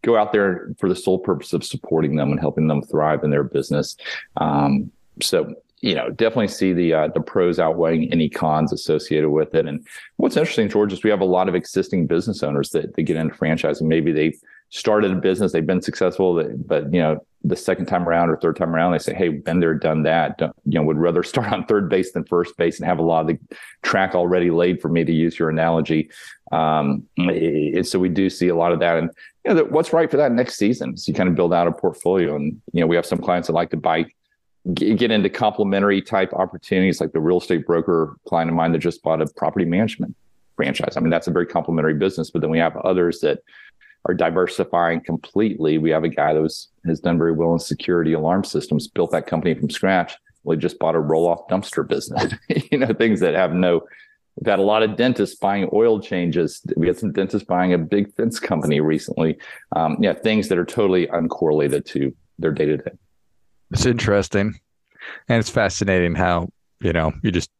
go 0.00 0.16
out 0.16 0.32
there 0.32 0.72
for 0.78 0.88
the 0.88 0.96
sole 0.96 1.18
purpose 1.18 1.52
of 1.52 1.62
supporting 1.62 2.16
them 2.16 2.30
and 2.30 2.40
helping 2.40 2.68
them 2.68 2.80
thrive 2.80 3.22
in 3.22 3.28
their 3.28 3.44
business. 3.44 3.98
Um, 4.38 4.90
so 5.20 5.54
you 5.82 5.94
know, 5.94 6.08
definitely 6.08 6.48
see 6.48 6.72
the 6.72 6.94
uh, 6.94 7.08
the 7.08 7.20
pros 7.20 7.58
outweighing 7.58 8.10
any 8.10 8.30
cons 8.30 8.72
associated 8.72 9.28
with 9.28 9.54
it. 9.54 9.66
And 9.66 9.86
what's 10.16 10.38
interesting, 10.38 10.70
George, 10.70 10.94
is 10.94 11.04
we 11.04 11.10
have 11.10 11.20
a 11.20 11.26
lot 11.26 11.50
of 11.50 11.54
existing 11.54 12.06
business 12.06 12.42
owners 12.42 12.70
that, 12.70 12.96
that 12.96 13.02
get 13.02 13.18
into 13.18 13.34
franchising. 13.34 13.82
Maybe 13.82 14.10
they 14.10 14.32
started 14.70 15.10
a 15.10 15.16
business, 15.16 15.52
they've 15.52 15.66
been 15.66 15.82
successful, 15.82 16.42
but 16.64 16.90
you 16.94 17.00
know, 17.00 17.26
the 17.44 17.56
second 17.56 17.86
time 17.86 18.08
around 18.08 18.30
or 18.30 18.36
third 18.38 18.56
time 18.56 18.74
around, 18.74 18.92
they 18.92 18.98
say, 18.98 19.14
"Hey, 19.14 19.28
been 19.28 19.60
there, 19.60 19.74
done 19.74 20.02
that." 20.04 20.38
Don't, 20.38 20.56
you 20.64 20.78
know, 20.78 20.84
would 20.84 20.96
rather 20.96 21.22
start 21.32 21.52
on 21.52 21.66
third 21.66 21.88
base 21.88 22.12
than 22.12 22.24
first 22.24 22.56
base 22.56 22.78
and 22.78 22.88
have 22.88 22.98
a 22.98 23.02
lot 23.02 23.20
of 23.20 23.26
the 23.28 23.38
track 23.82 24.14
already 24.14 24.50
laid 24.50 24.80
for 24.80 24.88
me 24.88 25.04
to 25.04 25.12
use 25.12 25.38
your 25.38 25.50
analogy. 25.50 26.10
Um, 26.50 27.06
and 27.16 27.86
so 27.86 27.98
we 27.98 28.08
do 28.08 28.30
see 28.30 28.48
a 28.48 28.56
lot 28.56 28.72
of 28.72 28.80
that. 28.80 28.98
And 28.98 29.10
you 29.44 29.54
know, 29.54 29.64
what's 29.64 29.92
right 29.92 30.10
for 30.10 30.16
that 30.16 30.32
next 30.32 30.56
season 30.56 30.96
So 30.96 31.10
you 31.10 31.14
kind 31.14 31.28
of 31.28 31.34
build 31.34 31.52
out 31.52 31.66
a 31.66 31.72
portfolio. 31.72 32.34
And 32.36 32.60
you 32.72 32.80
know, 32.80 32.86
we 32.86 32.96
have 32.96 33.06
some 33.06 33.18
clients 33.18 33.48
that 33.48 33.54
like 33.54 33.70
to 33.70 33.76
buy 33.76 34.06
get 34.72 35.10
into 35.10 35.28
complementary 35.28 36.00
type 36.00 36.32
opportunities 36.32 37.00
like 37.00 37.12
the 37.12 37.20
real 37.20 37.38
estate 37.38 37.66
broker 37.66 38.16
client 38.26 38.50
of 38.50 38.56
mine 38.56 38.72
that 38.72 38.78
just 38.78 39.02
bought 39.02 39.20
a 39.20 39.26
property 39.36 39.66
management 39.66 40.16
franchise. 40.56 40.96
I 40.96 41.00
mean, 41.00 41.10
that's 41.10 41.26
a 41.26 41.30
very 41.30 41.46
complementary 41.46 41.94
business, 41.94 42.30
but 42.30 42.40
then 42.40 42.50
we 42.50 42.58
have 42.58 42.76
others 42.78 43.20
that 43.20 43.40
are 44.06 44.14
diversifying 44.14 45.00
completely. 45.00 45.78
We 45.78 45.90
have 45.90 46.04
a 46.04 46.08
guy 46.08 46.34
that 46.34 46.42
was, 46.42 46.68
has 46.86 47.00
done 47.00 47.18
very 47.18 47.32
well 47.32 47.52
in 47.52 47.58
security 47.58 48.12
alarm 48.12 48.44
systems, 48.44 48.88
built 48.88 49.12
that 49.12 49.26
company 49.26 49.54
from 49.54 49.70
scratch. 49.70 50.14
We 50.42 50.56
just 50.56 50.78
bought 50.78 50.94
a 50.94 51.00
roll 51.00 51.26
off 51.26 51.48
dumpster 51.48 51.86
business, 51.86 52.34
you 52.70 52.78
know, 52.78 52.92
things 52.92 53.20
that 53.20 53.34
have 53.34 53.54
no, 53.54 53.80
we've 54.36 54.46
had 54.46 54.58
a 54.58 54.62
lot 54.62 54.82
of 54.82 54.96
dentists 54.96 55.36
buying 55.36 55.70
oil 55.72 56.00
changes. 56.00 56.60
We 56.76 56.86
had 56.86 56.98
some 56.98 57.12
dentists 57.12 57.46
buying 57.46 57.72
a 57.72 57.78
big 57.78 58.14
fence 58.14 58.38
company 58.38 58.80
recently. 58.80 59.38
Um, 59.74 59.96
yeah, 60.00 60.12
things 60.12 60.48
that 60.48 60.58
are 60.58 60.66
totally 60.66 61.06
uncorrelated 61.06 61.86
to 61.86 62.14
their 62.38 62.52
day 62.52 62.66
to 62.66 62.76
day. 62.76 62.90
It's 63.70 63.86
interesting. 63.86 64.54
And 65.28 65.38
it's 65.38 65.50
fascinating 65.50 66.14
how, 66.14 66.48
you 66.80 66.92
know, 66.92 67.12
you 67.22 67.30
just 67.30 67.50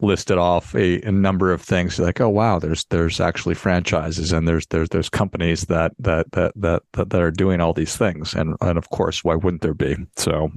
listed 0.00 0.38
off 0.38 0.74
a, 0.74 1.00
a 1.02 1.12
number 1.12 1.52
of 1.52 1.62
things 1.62 1.98
like, 1.98 2.20
oh 2.20 2.28
wow, 2.28 2.58
there's 2.58 2.84
there's 2.86 3.20
actually 3.20 3.54
franchises 3.54 4.32
and 4.32 4.46
there's 4.46 4.66
there's 4.66 4.88
there's 4.90 5.08
companies 5.08 5.66
that 5.66 5.92
that 5.98 6.30
that 6.32 6.52
that 6.56 6.82
that, 6.92 7.10
that 7.10 7.20
are 7.20 7.30
doing 7.30 7.60
all 7.60 7.72
these 7.72 7.96
things. 7.96 8.34
And 8.34 8.56
and 8.60 8.78
of 8.78 8.90
course, 8.90 9.24
why 9.24 9.34
wouldn't 9.34 9.62
there 9.62 9.74
be? 9.74 9.96
So 10.16 10.50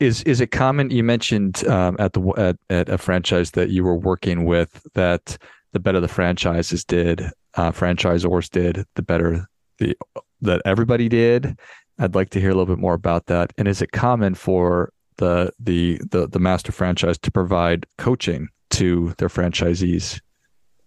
is 0.00 0.22
is 0.24 0.40
it 0.40 0.48
common 0.48 0.90
you 0.90 1.04
mentioned 1.04 1.66
um, 1.66 1.96
at 1.98 2.12
the 2.12 2.22
at, 2.36 2.56
at 2.70 2.88
a 2.88 2.98
franchise 2.98 3.52
that 3.52 3.70
you 3.70 3.84
were 3.84 3.96
working 3.96 4.44
with 4.44 4.86
that 4.94 5.38
the 5.72 5.80
better 5.80 6.00
the 6.00 6.08
franchises 6.08 6.84
did 6.84 7.22
uh, 7.54 7.70
franchisors 7.70 8.50
did 8.50 8.84
the 8.94 9.02
better 9.02 9.48
the 9.78 9.96
that 10.40 10.60
everybody 10.64 11.08
did 11.08 11.56
I'd 11.98 12.14
like 12.14 12.30
to 12.30 12.40
hear 12.40 12.50
a 12.50 12.54
little 12.54 12.74
bit 12.74 12.80
more 12.80 12.94
about 12.94 13.26
that. 13.26 13.52
And 13.56 13.68
is 13.68 13.80
it 13.80 13.92
common 13.92 14.34
for 14.34 14.92
the 15.16 15.52
the 15.58 16.00
the, 16.10 16.26
the 16.26 16.38
master 16.38 16.72
franchise 16.72 17.18
to 17.18 17.30
provide 17.30 17.86
coaching 17.98 18.48
to 18.70 19.14
their 19.18 19.28
franchisees? 19.28 20.20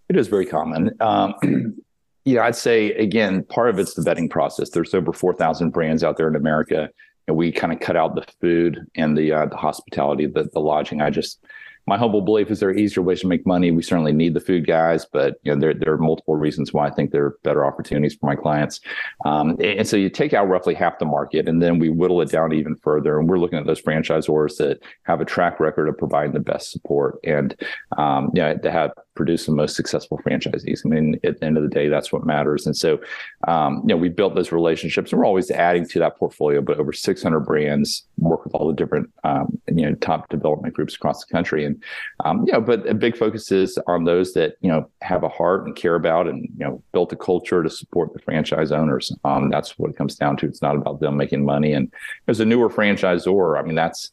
It 0.10 0.16
is 0.16 0.28
very 0.28 0.46
common. 0.46 0.92
Um, 1.00 1.34
yeah, 2.26 2.44
I'd 2.44 2.56
say 2.56 2.92
again, 2.94 3.44
part 3.44 3.70
of 3.70 3.80
it's 3.80 3.94
the 3.94 4.02
vetting 4.02 4.30
process. 4.30 4.70
There's 4.70 4.94
over 4.94 5.14
four 5.14 5.34
thousand 5.34 5.72
brands 5.72 6.04
out 6.04 6.18
there 6.18 6.28
in 6.28 6.36
America, 6.36 6.90
and 7.28 7.38
we 7.38 7.52
kind 7.52 7.74
of 7.74 7.80
cut 7.80 7.96
out 7.96 8.16
the 8.16 8.26
food 8.42 8.86
and 8.96 9.18
the 9.18 9.32
uh, 9.32 9.46
the 9.46 9.58
hospitality, 9.58 10.26
the 10.26 10.50
the 10.54 10.60
lodging. 10.60 11.02
I 11.02 11.10
just 11.10 11.44
my 11.88 11.98
humble 11.98 12.22
belief 12.22 12.52
is 12.52 12.60
there 12.60 12.70
are 12.70 12.76
easier 12.76 13.02
ways 13.02 13.22
to 13.22 13.28
make 13.28 13.46
money. 13.46 13.72
We 13.72 13.82
certainly 13.82 14.12
need 14.12 14.34
the 14.34 14.42
food 14.42 14.68
guys, 14.68 15.06
but 15.06 15.40
you 15.44 15.54
know 15.54 15.60
there, 15.60 15.74
there 15.74 15.94
are 15.94 15.98
multiple 15.98 16.36
reasons 16.36 16.74
why 16.74 16.88
I 16.88 16.92
think 16.92 17.12
there 17.12 17.26
are 17.26 17.38
better 17.44 17.66
opportunities 17.66 18.16
for 18.16 18.28
my 18.28 18.36
clients. 18.36 18.82
Um, 19.26 19.58
and 19.62 19.88
so 19.88 19.96
you 19.96 20.10
take 20.10 20.34
out 20.34 20.50
roughly 20.50 20.74
half 20.74 21.00
the 21.00 21.06
market, 21.06 21.48
and 21.48 21.62
then 21.62 21.80
we 21.80 21.90
whittle 21.90 22.22
it 22.22 22.30
down 22.30 22.54
even 22.54 22.76
further. 22.76 23.20
And 23.20 23.30
we're 23.30 23.40
looking 23.40 23.58
at 23.58 23.66
those 23.66 23.82
franchisors 23.82 24.58
that 24.58 24.80
have 25.04 25.22
a 25.22 25.26
track 25.26 25.60
record 25.60 25.88
of 25.88 25.98
providing 25.98 26.34
the 26.34 26.40
best 26.40 26.72
support 26.72 27.20
and 27.24 27.56
um, 27.98 28.32
you 28.34 28.42
know, 28.42 28.54
that 28.62 28.72
have 28.72 28.92
produced 29.18 29.48
the 29.48 29.52
most 29.52 29.76
successful 29.76 30.20
franchisees. 30.20 30.86
I 30.86 30.90
mean, 30.90 31.20
at 31.24 31.40
the 31.40 31.46
end 31.46 31.58
of 31.58 31.64
the 31.64 31.70
day, 31.70 31.90
that's 31.90 32.14
what 32.14 32.26
matters. 32.26 32.66
And 32.66 32.78
so, 32.78 33.00
um, 33.48 33.82
you 33.84 33.90
know, 33.90 33.98
we 33.98 34.08
built 34.08 34.36
those 34.36 34.52
relationships, 34.52 35.12
and 35.12 35.20
we're 35.20 35.26
always 35.26 35.52
adding 35.52 35.86
to 35.90 36.00
that 36.00 36.18
portfolio. 36.18 36.62
But 36.62 36.80
over 36.80 36.94
600 36.94 37.40
brands 37.42 38.06
work 38.18 38.46
with 38.46 38.54
all 38.54 38.68
the 38.68 38.74
different 38.74 39.10
um, 39.24 39.60
you 39.68 39.86
know 39.86 39.96
top 39.96 40.30
development 40.30 40.74
groups 40.74 40.96
across 40.96 41.26
the 41.26 41.32
country, 41.32 41.66
and 41.66 41.84
um, 42.24 42.46
you 42.46 42.54
know, 42.54 42.62
but 42.62 42.88
a 42.88 42.94
big 42.94 43.18
focus 43.18 43.52
is 43.52 43.78
on 43.88 44.06
those 44.06 44.34
that 44.34 44.56
you 44.62 44.70
know 44.70 44.90
have 45.02 45.24
a 45.24 45.30
heart 45.30 45.66
and 45.66 45.76
care 45.76 45.96
about, 45.96 46.28
and 46.28 46.44
you 46.58 46.66
know, 46.66 46.82
built 46.94 47.12
a 47.12 47.18
culture 47.18 47.64
to 47.64 47.70
support 47.70 48.14
the 48.14 48.20
franchise 48.20 48.72
owners. 48.72 49.12
Um, 49.24 49.50
that's 49.50 49.78
what 49.78 49.90
it 49.90 49.98
comes 49.98 50.16
down 50.16 50.38
to. 50.38 50.46
It's 50.46 50.62
not 50.62 50.76
about 50.76 51.00
them 51.00 51.18
making 51.18 51.44
money. 51.44 51.74
And 51.74 51.92
as 52.28 52.40
a 52.40 52.46
newer 52.46 52.70
franchisor, 52.70 53.60
I 53.60 53.64
mean, 53.64 53.76
that's 53.76 54.12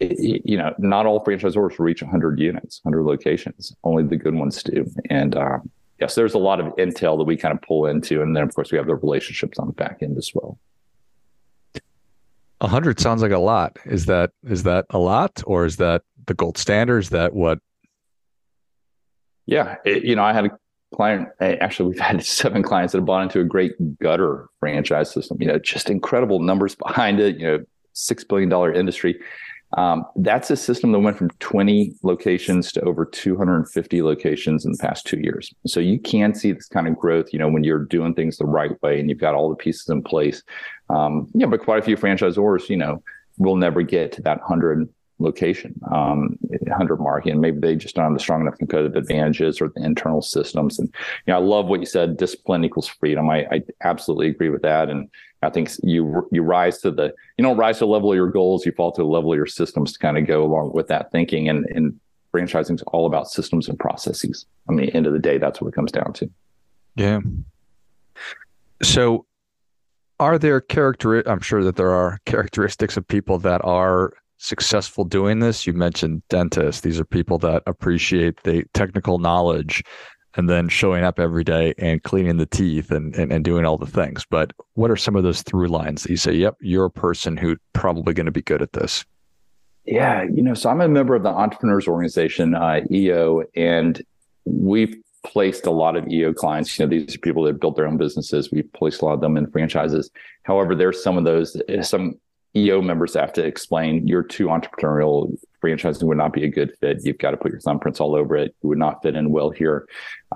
you 0.00 0.58
know, 0.58 0.74
not 0.78 1.06
all 1.06 1.24
franchisors 1.24 1.78
reach 1.78 2.02
100 2.02 2.38
units, 2.38 2.80
100 2.82 3.02
locations. 3.04 3.74
Only 3.82 4.02
the 4.04 4.16
good 4.16 4.34
ones 4.34 4.62
do. 4.62 4.86
And 5.08 5.34
uh, 5.34 5.58
yes, 6.00 6.14
there's 6.14 6.34
a 6.34 6.38
lot 6.38 6.60
of 6.60 6.66
intel 6.76 7.16
that 7.18 7.24
we 7.24 7.36
kind 7.36 7.54
of 7.54 7.62
pull 7.62 7.86
into, 7.86 8.22
and 8.22 8.36
then 8.36 8.42
of 8.42 8.54
course 8.54 8.70
we 8.70 8.78
have 8.78 8.86
the 8.86 8.94
relationships 8.94 9.58
on 9.58 9.68
the 9.68 9.72
back 9.72 9.98
end 10.02 10.16
as 10.18 10.30
well. 10.34 10.58
Hundred 12.60 12.98
sounds 12.98 13.22
like 13.22 13.32
a 13.32 13.38
lot. 13.38 13.78
Is 13.84 14.06
that 14.06 14.32
is 14.44 14.64
that 14.64 14.86
a 14.90 14.98
lot, 14.98 15.42
or 15.46 15.66
is 15.66 15.76
that 15.76 16.02
the 16.26 16.34
gold 16.34 16.58
standard? 16.58 16.98
Is 16.98 17.10
that 17.10 17.34
what? 17.34 17.60
Yeah, 19.44 19.76
it, 19.84 20.04
you 20.04 20.16
know, 20.16 20.24
I 20.24 20.32
had 20.32 20.46
a 20.46 20.58
client. 20.94 21.28
Actually, 21.40 21.90
we've 21.90 22.00
had 22.00 22.24
seven 22.26 22.62
clients 22.62 22.92
that 22.92 22.98
have 22.98 23.04
bought 23.04 23.22
into 23.22 23.40
a 23.40 23.44
great 23.44 23.72
gutter 24.00 24.48
franchise 24.58 25.12
system. 25.12 25.36
You 25.40 25.48
know, 25.48 25.58
just 25.58 25.90
incredible 25.90 26.40
numbers 26.40 26.74
behind 26.74 27.20
it. 27.20 27.36
You 27.36 27.46
know, 27.46 27.64
six 27.92 28.24
billion 28.24 28.48
dollar 28.48 28.72
industry. 28.72 29.20
Um, 29.76 30.04
that's 30.16 30.50
a 30.50 30.56
system 30.56 30.92
that 30.92 31.00
went 31.00 31.18
from 31.18 31.30
20 31.40 31.94
locations 32.02 32.70
to 32.72 32.80
over 32.82 33.04
250 33.04 34.02
locations 34.02 34.64
in 34.64 34.72
the 34.72 34.78
past 34.78 35.06
two 35.06 35.18
years. 35.18 35.52
So 35.66 35.80
you 35.80 35.98
can 35.98 36.34
see 36.34 36.52
this 36.52 36.68
kind 36.68 36.86
of 36.86 36.96
growth, 36.96 37.32
you 37.32 37.38
know, 37.38 37.48
when 37.48 37.64
you're 37.64 37.84
doing 37.84 38.14
things 38.14 38.36
the 38.36 38.46
right 38.46 38.80
way 38.82 39.00
and 39.00 39.10
you've 39.10 39.18
got 39.18 39.34
all 39.34 39.50
the 39.50 39.56
pieces 39.56 39.88
in 39.88 40.02
place. 40.02 40.42
Um, 40.88 41.28
yeah, 41.34 41.46
but 41.46 41.60
quite 41.60 41.80
a 41.80 41.82
few 41.82 41.96
franchisors, 41.96 42.68
you 42.68 42.76
know, 42.76 43.02
will 43.38 43.56
never 43.56 43.82
get 43.82 44.12
to 44.12 44.22
that 44.22 44.38
100 44.40 44.88
location, 45.18 45.78
um, 45.90 46.38
100 46.40 46.96
mark, 46.98 47.26
and 47.26 47.40
maybe 47.40 47.58
they 47.58 47.74
just 47.74 47.94
don't 47.94 48.04
have 48.04 48.12
the 48.12 48.20
strong 48.20 48.42
enough 48.42 48.58
competitive 48.58 48.96
advantages 48.96 49.60
or 49.60 49.68
the 49.68 49.82
internal 49.82 50.22
systems. 50.22 50.78
And 50.78 50.88
you 51.26 51.32
know, 51.32 51.36
I 51.36 51.42
love 51.42 51.66
what 51.66 51.80
you 51.80 51.86
said. 51.86 52.16
Discipline 52.16 52.64
equals 52.64 52.88
freedom. 52.88 53.30
I, 53.30 53.46
I 53.50 53.62
absolutely 53.82 54.28
agree 54.28 54.50
with 54.50 54.62
that. 54.62 54.90
And 54.90 55.08
I 55.42 55.50
think 55.50 55.70
you 55.82 56.28
you 56.32 56.42
rise 56.42 56.78
to 56.78 56.90
the 56.90 57.14
you 57.36 57.44
don't 57.44 57.56
rise 57.56 57.78
to 57.78 57.84
the 57.84 57.90
level 57.90 58.12
of 58.12 58.16
your 58.16 58.30
goals. 58.30 58.66
You 58.66 58.72
fall 58.72 58.92
to 58.92 59.02
the 59.02 59.06
level 59.06 59.32
of 59.32 59.36
your 59.36 59.46
systems 59.46 59.92
to 59.92 59.98
kind 59.98 60.18
of 60.18 60.26
go 60.26 60.44
along 60.44 60.72
with 60.72 60.88
that 60.88 61.10
thinking. 61.12 61.48
And 61.48 61.66
and 61.66 61.98
franchising 62.32 62.74
is 62.74 62.82
all 62.88 63.06
about 63.06 63.28
systems 63.28 63.68
and 63.68 63.78
processes. 63.78 64.46
I 64.68 64.72
mean, 64.72 64.90
end 64.90 65.06
of 65.06 65.12
the 65.12 65.18
day, 65.18 65.38
that's 65.38 65.60
what 65.60 65.68
it 65.68 65.74
comes 65.74 65.92
down 65.92 66.12
to. 66.14 66.30
Yeah. 66.94 67.20
So 68.82 69.26
are 70.18 70.38
there 70.38 70.60
character 70.60 71.20
i'm 71.28 71.40
sure 71.40 71.62
that 71.62 71.76
there 71.76 71.92
are 71.92 72.18
characteristics 72.24 72.96
of 72.96 73.06
people 73.06 73.38
that 73.38 73.62
are 73.64 74.12
successful 74.38 75.04
doing 75.04 75.40
this. 75.40 75.66
You 75.66 75.72
mentioned 75.72 76.22
dentists. 76.28 76.82
These 76.82 77.00
are 77.00 77.04
people 77.04 77.38
that 77.38 77.62
appreciate 77.66 78.42
the 78.42 78.64
technical 78.74 79.18
knowledge 79.18 79.82
and 80.36 80.50
then 80.50 80.68
showing 80.68 81.02
up 81.02 81.18
every 81.18 81.44
day 81.44 81.74
and 81.78 82.02
cleaning 82.02 82.36
the 82.36 82.46
teeth 82.46 82.90
and, 82.90 83.14
and, 83.16 83.32
and 83.32 83.44
doing 83.44 83.64
all 83.64 83.78
the 83.78 83.86
things. 83.86 84.26
But 84.28 84.52
what 84.74 84.90
are 84.90 84.96
some 84.96 85.16
of 85.16 85.22
those 85.22 85.42
through 85.42 85.68
lines 85.68 86.02
that 86.02 86.10
you 86.10 86.18
say, 86.18 86.32
yep, 86.32 86.56
you're 86.60 86.84
a 86.84 86.90
person 86.90 87.36
who's 87.36 87.58
probably 87.72 88.12
going 88.12 88.26
to 88.26 88.32
be 88.32 88.42
good 88.42 88.62
at 88.62 88.72
this? 88.72 89.04
Yeah, 89.86 90.24
you 90.24 90.42
know, 90.42 90.54
so 90.54 90.68
I'm 90.68 90.80
a 90.80 90.88
member 90.88 91.14
of 91.14 91.22
the 91.22 91.30
Entrepreneurs 91.30 91.86
Organization, 91.86 92.54
uh, 92.54 92.80
EO, 92.90 93.44
and 93.54 94.02
we've 94.44 94.96
placed 95.24 95.66
a 95.66 95.70
lot 95.70 95.96
of 95.96 96.08
EO 96.08 96.32
clients. 96.32 96.78
You 96.78 96.86
know, 96.86 96.90
these 96.90 97.14
are 97.14 97.18
people 97.18 97.44
that 97.44 97.60
built 97.60 97.76
their 97.76 97.86
own 97.86 97.96
businesses. 97.96 98.50
We've 98.50 98.70
placed 98.72 99.00
a 99.00 99.04
lot 99.04 99.14
of 99.14 99.20
them 99.20 99.36
in 99.36 99.50
franchises. 99.50 100.10
However, 100.42 100.74
there's 100.74 101.02
some 101.02 101.16
of 101.16 101.24
those, 101.24 101.56
some 101.82 102.16
EO 102.56 102.80
members 102.80 103.14
have 103.14 103.32
to 103.34 103.44
explain 103.44 104.08
you're 104.08 104.22
too 104.22 104.46
entrepreneurial. 104.46 105.36
Franchising 105.62 106.04
would 106.04 106.16
not 106.16 106.32
be 106.32 106.44
a 106.44 106.48
good 106.48 106.76
fit. 106.80 107.04
You've 107.04 107.18
got 107.18 107.32
to 107.32 107.36
put 107.36 107.52
your 107.52 107.60
thumbprints 107.60 108.00
all 108.00 108.14
over 108.14 108.36
it. 108.36 108.54
You 108.62 108.70
would 108.70 108.78
not 108.78 109.02
fit 109.02 109.14
in 109.14 109.30
well 109.30 109.50
here. 109.50 109.86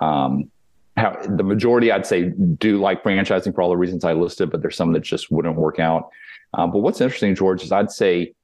Um, 0.01 0.51
how, 0.97 1.17
the 1.25 1.43
majority, 1.43 1.91
I'd 1.91 2.07
say, 2.07 2.25
do 2.29 2.79
like 2.79 3.03
franchising 3.03 3.55
for 3.55 3.63
all 3.63 3.71
the 3.71 3.77
reasons 3.77 4.05
I 4.05 4.13
listed, 4.13 4.51
but 4.51 4.61
there's 4.61 4.77
some 4.77 4.93
that 4.93 5.01
just 5.01 5.31
wouldn't 5.31 5.57
work 5.57 5.79
out. 5.79 6.11
Um, 6.55 6.73
but 6.73 6.81
what's 6.81 7.01
interesting, 7.01 7.35
George, 7.35 7.63
is 7.63 7.73
I'd 7.73 7.91
say 7.91 8.35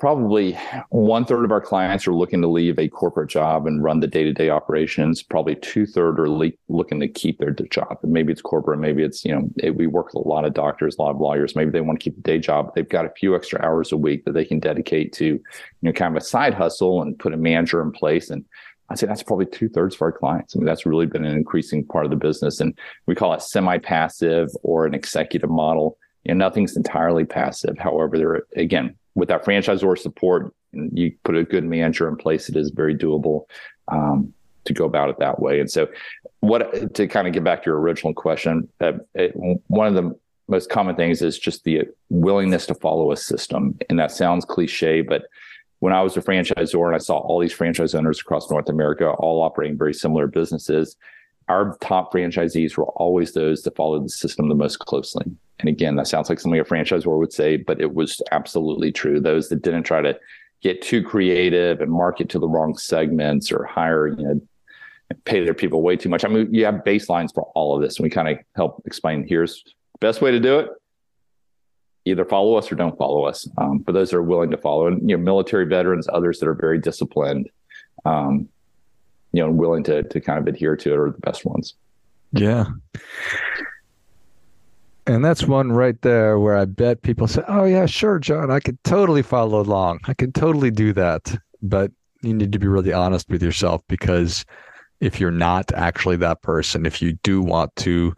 probably 0.00 0.58
one 0.88 1.24
third 1.26 1.44
of 1.44 1.52
our 1.52 1.60
clients 1.60 2.06
are 2.06 2.14
looking 2.14 2.40
to 2.40 2.48
leave 2.48 2.78
a 2.78 2.88
corporate 2.88 3.28
job 3.28 3.66
and 3.66 3.84
run 3.84 4.00
the 4.00 4.06
day 4.06 4.24
to 4.24 4.32
day 4.32 4.48
operations. 4.48 5.22
Probably 5.22 5.54
two 5.54 5.86
third 5.86 6.18
are 6.18 6.28
le- 6.28 6.52
looking 6.68 6.98
to 7.00 7.08
keep 7.08 7.38
their 7.38 7.50
job. 7.50 7.98
Maybe 8.02 8.32
it's 8.32 8.40
corporate, 8.40 8.80
maybe 8.80 9.02
it's 9.02 9.24
you 9.24 9.32
know 9.32 9.48
it, 9.58 9.76
we 9.76 9.86
work 9.86 10.06
with 10.06 10.24
a 10.24 10.28
lot 10.28 10.46
of 10.46 10.54
doctors, 10.54 10.96
a 10.98 11.02
lot 11.02 11.10
of 11.10 11.20
lawyers. 11.20 11.54
Maybe 11.54 11.70
they 11.70 11.82
want 11.82 12.00
to 12.00 12.04
keep 12.04 12.18
a 12.18 12.22
day 12.22 12.38
job. 12.38 12.74
They've 12.74 12.88
got 12.88 13.04
a 13.04 13.10
few 13.10 13.36
extra 13.36 13.62
hours 13.62 13.92
a 13.92 13.96
week 13.96 14.24
that 14.24 14.32
they 14.32 14.44
can 14.44 14.58
dedicate 14.58 15.12
to 15.14 15.26
you 15.26 15.42
know 15.82 15.92
kind 15.92 16.16
of 16.16 16.20
a 16.20 16.24
side 16.24 16.54
hustle 16.54 17.02
and 17.02 17.18
put 17.18 17.34
a 17.34 17.36
manager 17.36 17.82
in 17.82 17.92
place. 17.92 18.30
And 18.30 18.44
I'd 18.88 18.98
say 18.98 19.06
that's 19.06 19.22
probably 19.22 19.46
two 19.46 19.68
thirds 19.68 19.94
of 19.94 20.02
our 20.02 20.12
clients. 20.12 20.56
I 20.56 20.58
mean, 20.58 20.66
that's 20.66 20.86
really 20.86 21.06
been 21.06 21.24
an 21.24 21.36
increasing 21.36 21.84
part 21.84 22.06
of 22.06 22.10
the 22.10 22.16
business. 22.16 22.58
And 22.58 22.76
we 23.06 23.14
call 23.14 23.34
it 23.34 23.42
semi 23.42 23.78
passive 23.78 24.48
or 24.62 24.86
an 24.86 24.94
executive 24.94 25.50
model. 25.50 25.98
You 26.24 26.34
know, 26.34 26.44
nothing's 26.44 26.76
entirely 26.76 27.24
passive. 27.24 27.78
However, 27.78 28.18
there 28.18 28.42
again, 28.56 28.96
with 29.20 29.28
that 29.28 29.44
franchisor 29.44 29.96
support, 29.98 30.52
you 30.72 31.12
put 31.24 31.36
a 31.36 31.44
good 31.44 31.64
manager 31.64 32.08
in 32.08 32.16
place, 32.16 32.48
it 32.48 32.56
is 32.56 32.70
very 32.70 32.96
doable 32.96 33.44
um, 33.88 34.32
to 34.64 34.72
go 34.72 34.84
about 34.84 35.10
it 35.10 35.18
that 35.18 35.40
way. 35.40 35.60
And 35.60 35.70
so, 35.70 35.88
what 36.40 36.94
to 36.94 37.06
kind 37.06 37.28
of 37.28 37.34
get 37.34 37.44
back 37.44 37.62
to 37.62 37.70
your 37.70 37.78
original 37.78 38.14
question, 38.14 38.68
uh, 38.80 38.94
it, 39.14 39.32
one 39.34 39.86
of 39.86 39.94
the 39.94 40.18
most 40.48 40.70
common 40.70 40.96
things 40.96 41.22
is 41.22 41.38
just 41.38 41.64
the 41.64 41.82
willingness 42.08 42.66
to 42.66 42.74
follow 42.74 43.12
a 43.12 43.16
system, 43.16 43.78
and 43.88 43.98
that 43.98 44.10
sounds 44.10 44.44
cliche, 44.44 45.02
but 45.02 45.24
when 45.80 45.92
I 45.94 46.02
was 46.02 46.16
a 46.16 46.20
franchisor 46.20 46.86
and 46.86 46.94
I 46.94 46.98
saw 46.98 47.18
all 47.18 47.40
these 47.40 47.52
franchise 47.52 47.94
owners 47.94 48.20
across 48.20 48.50
North 48.50 48.68
America 48.68 49.08
all 49.10 49.42
operating 49.42 49.78
very 49.78 49.94
similar 49.94 50.26
businesses, 50.26 50.96
our 51.50 51.76
top 51.80 52.12
franchisees 52.12 52.76
were 52.76 52.86
always 52.90 53.32
those 53.32 53.62
that 53.62 53.74
followed 53.74 54.04
the 54.04 54.08
system 54.08 54.48
the 54.48 54.54
most 54.54 54.78
closely. 54.78 55.24
And 55.58 55.68
again, 55.68 55.96
that 55.96 56.06
sounds 56.06 56.28
like 56.28 56.38
something 56.38 56.60
a 56.60 56.64
franchisor 56.64 57.18
would 57.18 57.32
say, 57.32 57.56
but 57.56 57.80
it 57.80 57.92
was 57.92 58.22
absolutely 58.30 58.92
true. 58.92 59.18
Those 59.18 59.48
that 59.48 59.62
didn't 59.62 59.82
try 59.82 60.00
to 60.00 60.16
get 60.62 60.80
too 60.80 61.02
creative 61.02 61.80
and 61.80 61.90
market 61.90 62.28
to 62.28 62.38
the 62.38 62.48
wrong 62.48 62.76
segments 62.78 63.50
or 63.50 63.64
hire, 63.64 64.06
you 64.06 64.22
know, 64.22 64.40
pay 65.24 65.44
their 65.44 65.52
people 65.54 65.82
way 65.82 65.96
too 65.96 66.08
much. 66.08 66.24
I 66.24 66.28
mean, 66.28 66.54
you 66.54 66.64
have 66.66 66.76
baselines 66.86 67.34
for 67.34 67.50
all 67.56 67.74
of 67.74 67.82
this, 67.82 67.96
and 67.96 68.04
we 68.04 68.10
kind 68.10 68.28
of 68.28 68.38
help 68.54 68.80
explain 68.86 69.26
here's 69.26 69.64
the 69.64 69.98
best 69.98 70.22
way 70.22 70.30
to 70.30 70.38
do 70.38 70.60
it. 70.60 70.70
Either 72.04 72.24
follow 72.24 72.54
us 72.54 72.70
or 72.70 72.76
don't 72.76 72.96
follow 72.96 73.24
us. 73.24 73.48
Um, 73.58 73.82
for 73.82 73.90
those 73.90 74.10
that 74.10 74.18
are 74.18 74.22
willing 74.22 74.52
to 74.52 74.56
follow, 74.56 74.86
and 74.86 75.10
you 75.10 75.16
know, 75.16 75.22
military 75.22 75.66
veterans, 75.66 76.06
others 76.12 76.38
that 76.38 76.48
are 76.48 76.54
very 76.54 76.78
disciplined, 76.78 77.50
um, 78.04 78.48
you 79.32 79.42
know, 79.42 79.50
willing 79.50 79.84
to 79.84 80.02
to 80.02 80.20
kind 80.20 80.38
of 80.38 80.46
adhere 80.46 80.76
to 80.76 80.92
it 80.92 80.98
are 80.98 81.10
the 81.10 81.18
best 81.18 81.44
ones. 81.44 81.74
Yeah. 82.32 82.66
And 85.06 85.24
that's 85.24 85.44
one 85.44 85.72
right 85.72 86.00
there 86.02 86.38
where 86.38 86.56
I 86.56 86.66
bet 86.66 87.02
people 87.02 87.26
say, 87.26 87.42
"Oh 87.48 87.64
yeah, 87.64 87.86
sure, 87.86 88.18
John, 88.18 88.50
I 88.50 88.60
could 88.60 88.82
totally 88.84 89.22
follow 89.22 89.60
along. 89.60 90.00
I 90.04 90.14
could 90.14 90.34
totally 90.34 90.70
do 90.70 90.92
that." 90.92 91.36
But 91.62 91.90
you 92.22 92.34
need 92.34 92.52
to 92.52 92.58
be 92.58 92.68
really 92.68 92.92
honest 92.92 93.28
with 93.28 93.42
yourself 93.42 93.82
because 93.88 94.44
if 95.00 95.18
you're 95.18 95.30
not 95.30 95.72
actually 95.72 96.16
that 96.16 96.42
person, 96.42 96.86
if 96.86 97.00
you 97.00 97.14
do 97.22 97.40
want 97.40 97.74
to 97.76 98.14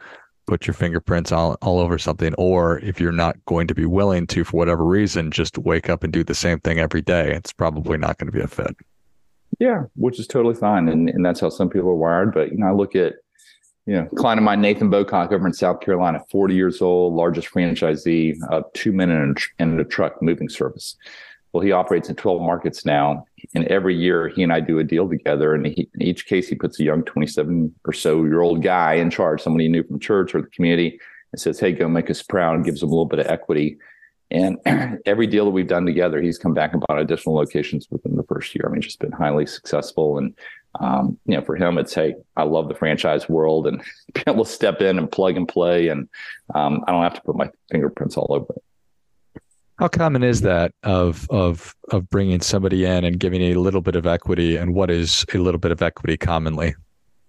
put 0.47 0.67
your 0.67 0.75
fingerprints 0.75 1.31
all, 1.31 1.57
all 1.63 1.79
over 1.79 1.99
something, 1.99 2.35
or 2.35 2.81
if 2.81 3.01
you're 3.01 3.13
not 3.13 3.43
going 3.47 3.69
to 3.69 3.75
be 3.75 3.87
willing 3.87 4.27
to, 4.27 4.45
for 4.45 4.57
whatever 4.57 4.85
reason, 4.85 5.31
just 5.31 5.57
wake 5.59 5.89
up 5.89 6.03
and 6.03 6.13
do 6.13 6.25
the 6.25 6.35
same 6.35 6.59
thing 6.61 6.81
every 6.81 7.01
day, 7.01 7.33
it's 7.33 7.53
probably 7.53 7.97
not 7.97 8.19
going 8.19 8.27
to 8.27 8.37
be 8.37 8.43
a 8.43 8.49
fit. 8.49 8.77
Yeah, 9.59 9.85
which 9.95 10.19
is 10.19 10.27
totally 10.27 10.55
fine, 10.55 10.89
and 10.89 11.09
and 11.09 11.25
that's 11.25 11.41
how 11.41 11.49
some 11.49 11.69
people 11.69 11.91
are 11.91 11.95
wired. 11.95 12.35
But 12.35 12.53
you 12.53 12.59
know, 12.59 12.67
I 12.67 12.73
look 12.73 12.97
at 12.97 13.15
you 13.87 13.95
know 13.95 14.07
client 14.17 14.39
of 14.39 14.45
mine, 14.45 14.61
Nathan 14.61 14.91
Bocock, 14.91 15.33
over 15.33 15.47
in 15.47 15.53
South 15.53 15.81
Carolina, 15.81 16.21
forty 16.31 16.55
years 16.55 16.81
old, 16.81 17.15
largest 17.15 17.49
franchisee 17.49 18.37
of 18.51 18.65
two 18.73 18.93
men 18.93 19.11
in 19.11 19.35
a, 19.37 19.63
in 19.63 19.81
a 19.81 19.85
truck 19.85 20.23
moving 20.23 20.49
service. 20.49 20.97
Well, 21.53 21.63
he 21.63 21.73
operates 21.73 22.09
in 22.09 22.17
12 22.17 22.41
markets 22.41 22.85
now. 22.85 23.27
And 23.55 23.67
every 23.67 23.95
year 23.95 24.29
he 24.29 24.43
and 24.43 24.53
I 24.53 24.61
do 24.61 24.79
a 24.79 24.85
deal 24.85 25.09
together. 25.09 25.55
And 25.55 25.67
he, 25.67 25.89
in 25.95 26.03
each 26.03 26.27
case, 26.27 26.49
he 26.49 26.55
puts 26.55 26.81
a 26.81 26.85
young 26.85 27.03
27 27.03 27.75
or 27.85 27.93
so 27.93 28.25
year 28.25 28.41
old 28.41 28.63
guy 28.63 28.95
in 28.95 29.11
charge, 29.11 29.43
somebody 29.43 29.65
he 29.65 29.71
knew 29.71 29.83
from 29.83 30.01
church 30.01 30.35
or 30.35 30.41
the 30.41 30.49
community, 30.49 30.99
and 31.33 31.41
says, 31.41 31.61
Hey, 31.61 31.73
go 31.73 31.89
make 31.89 32.11
us 32.11 32.23
proud, 32.23 32.55
and 32.55 32.65
gives 32.65 32.81
them 32.81 32.89
a 32.89 32.93
little 32.93 33.05
bit 33.05 33.19
of 33.19 33.27
equity. 33.27 33.77
And 34.31 34.59
every 35.07 35.27
deal 35.27 35.45
that 35.45 35.51
we've 35.51 35.69
done 35.69 35.87
together, 35.87 36.21
he's 36.23 36.39
come 36.39 36.55
back 36.55 36.73
and 36.73 36.83
bought 36.87 37.01
additional 37.01 37.35
locations 37.35 37.87
within 37.91 38.17
the 38.17 38.23
first 38.23 38.55
year. 38.55 38.65
I 38.67 38.71
mean, 38.71 38.81
just 38.81 38.99
been 38.99 39.13
highly 39.13 39.47
successful. 39.47 40.19
And 40.19 40.35
um, 40.81 41.19
you 41.27 41.37
know, 41.37 41.43
for 41.43 41.57
him, 41.57 41.79
it's 41.79 41.95
hey, 41.95 42.15
I 42.37 42.45
love 42.45 42.69
the 42.69 42.75
franchise 42.75 43.29
world 43.29 43.67
and 43.67 43.83
be 44.15 44.23
able 44.27 44.45
to 44.45 44.51
step 44.51 44.81
in 44.81 44.99
and 44.99 45.11
plug 45.11 45.37
and 45.37 45.47
play, 45.47 45.89
and 45.89 46.09
um, 46.55 46.83
I 46.87 46.93
don't 46.93 47.03
have 47.03 47.15
to 47.15 47.23
put 47.23 47.37
my 47.37 47.51
fingerprints 47.71 48.17
all 48.17 48.29
over 48.31 48.47
it. 48.55 48.63
How 49.79 49.89
common 49.89 50.23
is 50.23 50.43
that 50.43 50.73
of 50.83 51.27
of 51.31 51.75
of 51.91 52.09
bringing 52.09 52.41
somebody 52.41 52.85
in 52.85 53.05
and 53.05 53.19
giving 53.19 53.43
a 53.43 53.55
little 53.55 53.81
bit 53.81 53.97
of 53.97 54.07
equity, 54.07 54.57
and 54.57 54.75
what 54.75 54.91
is 54.91 55.27
a 55.35 55.39
little 55.39 55.59
bit 55.59 55.73
of 55.73 55.83
equity 55.83 56.17
commonly? 56.17 56.75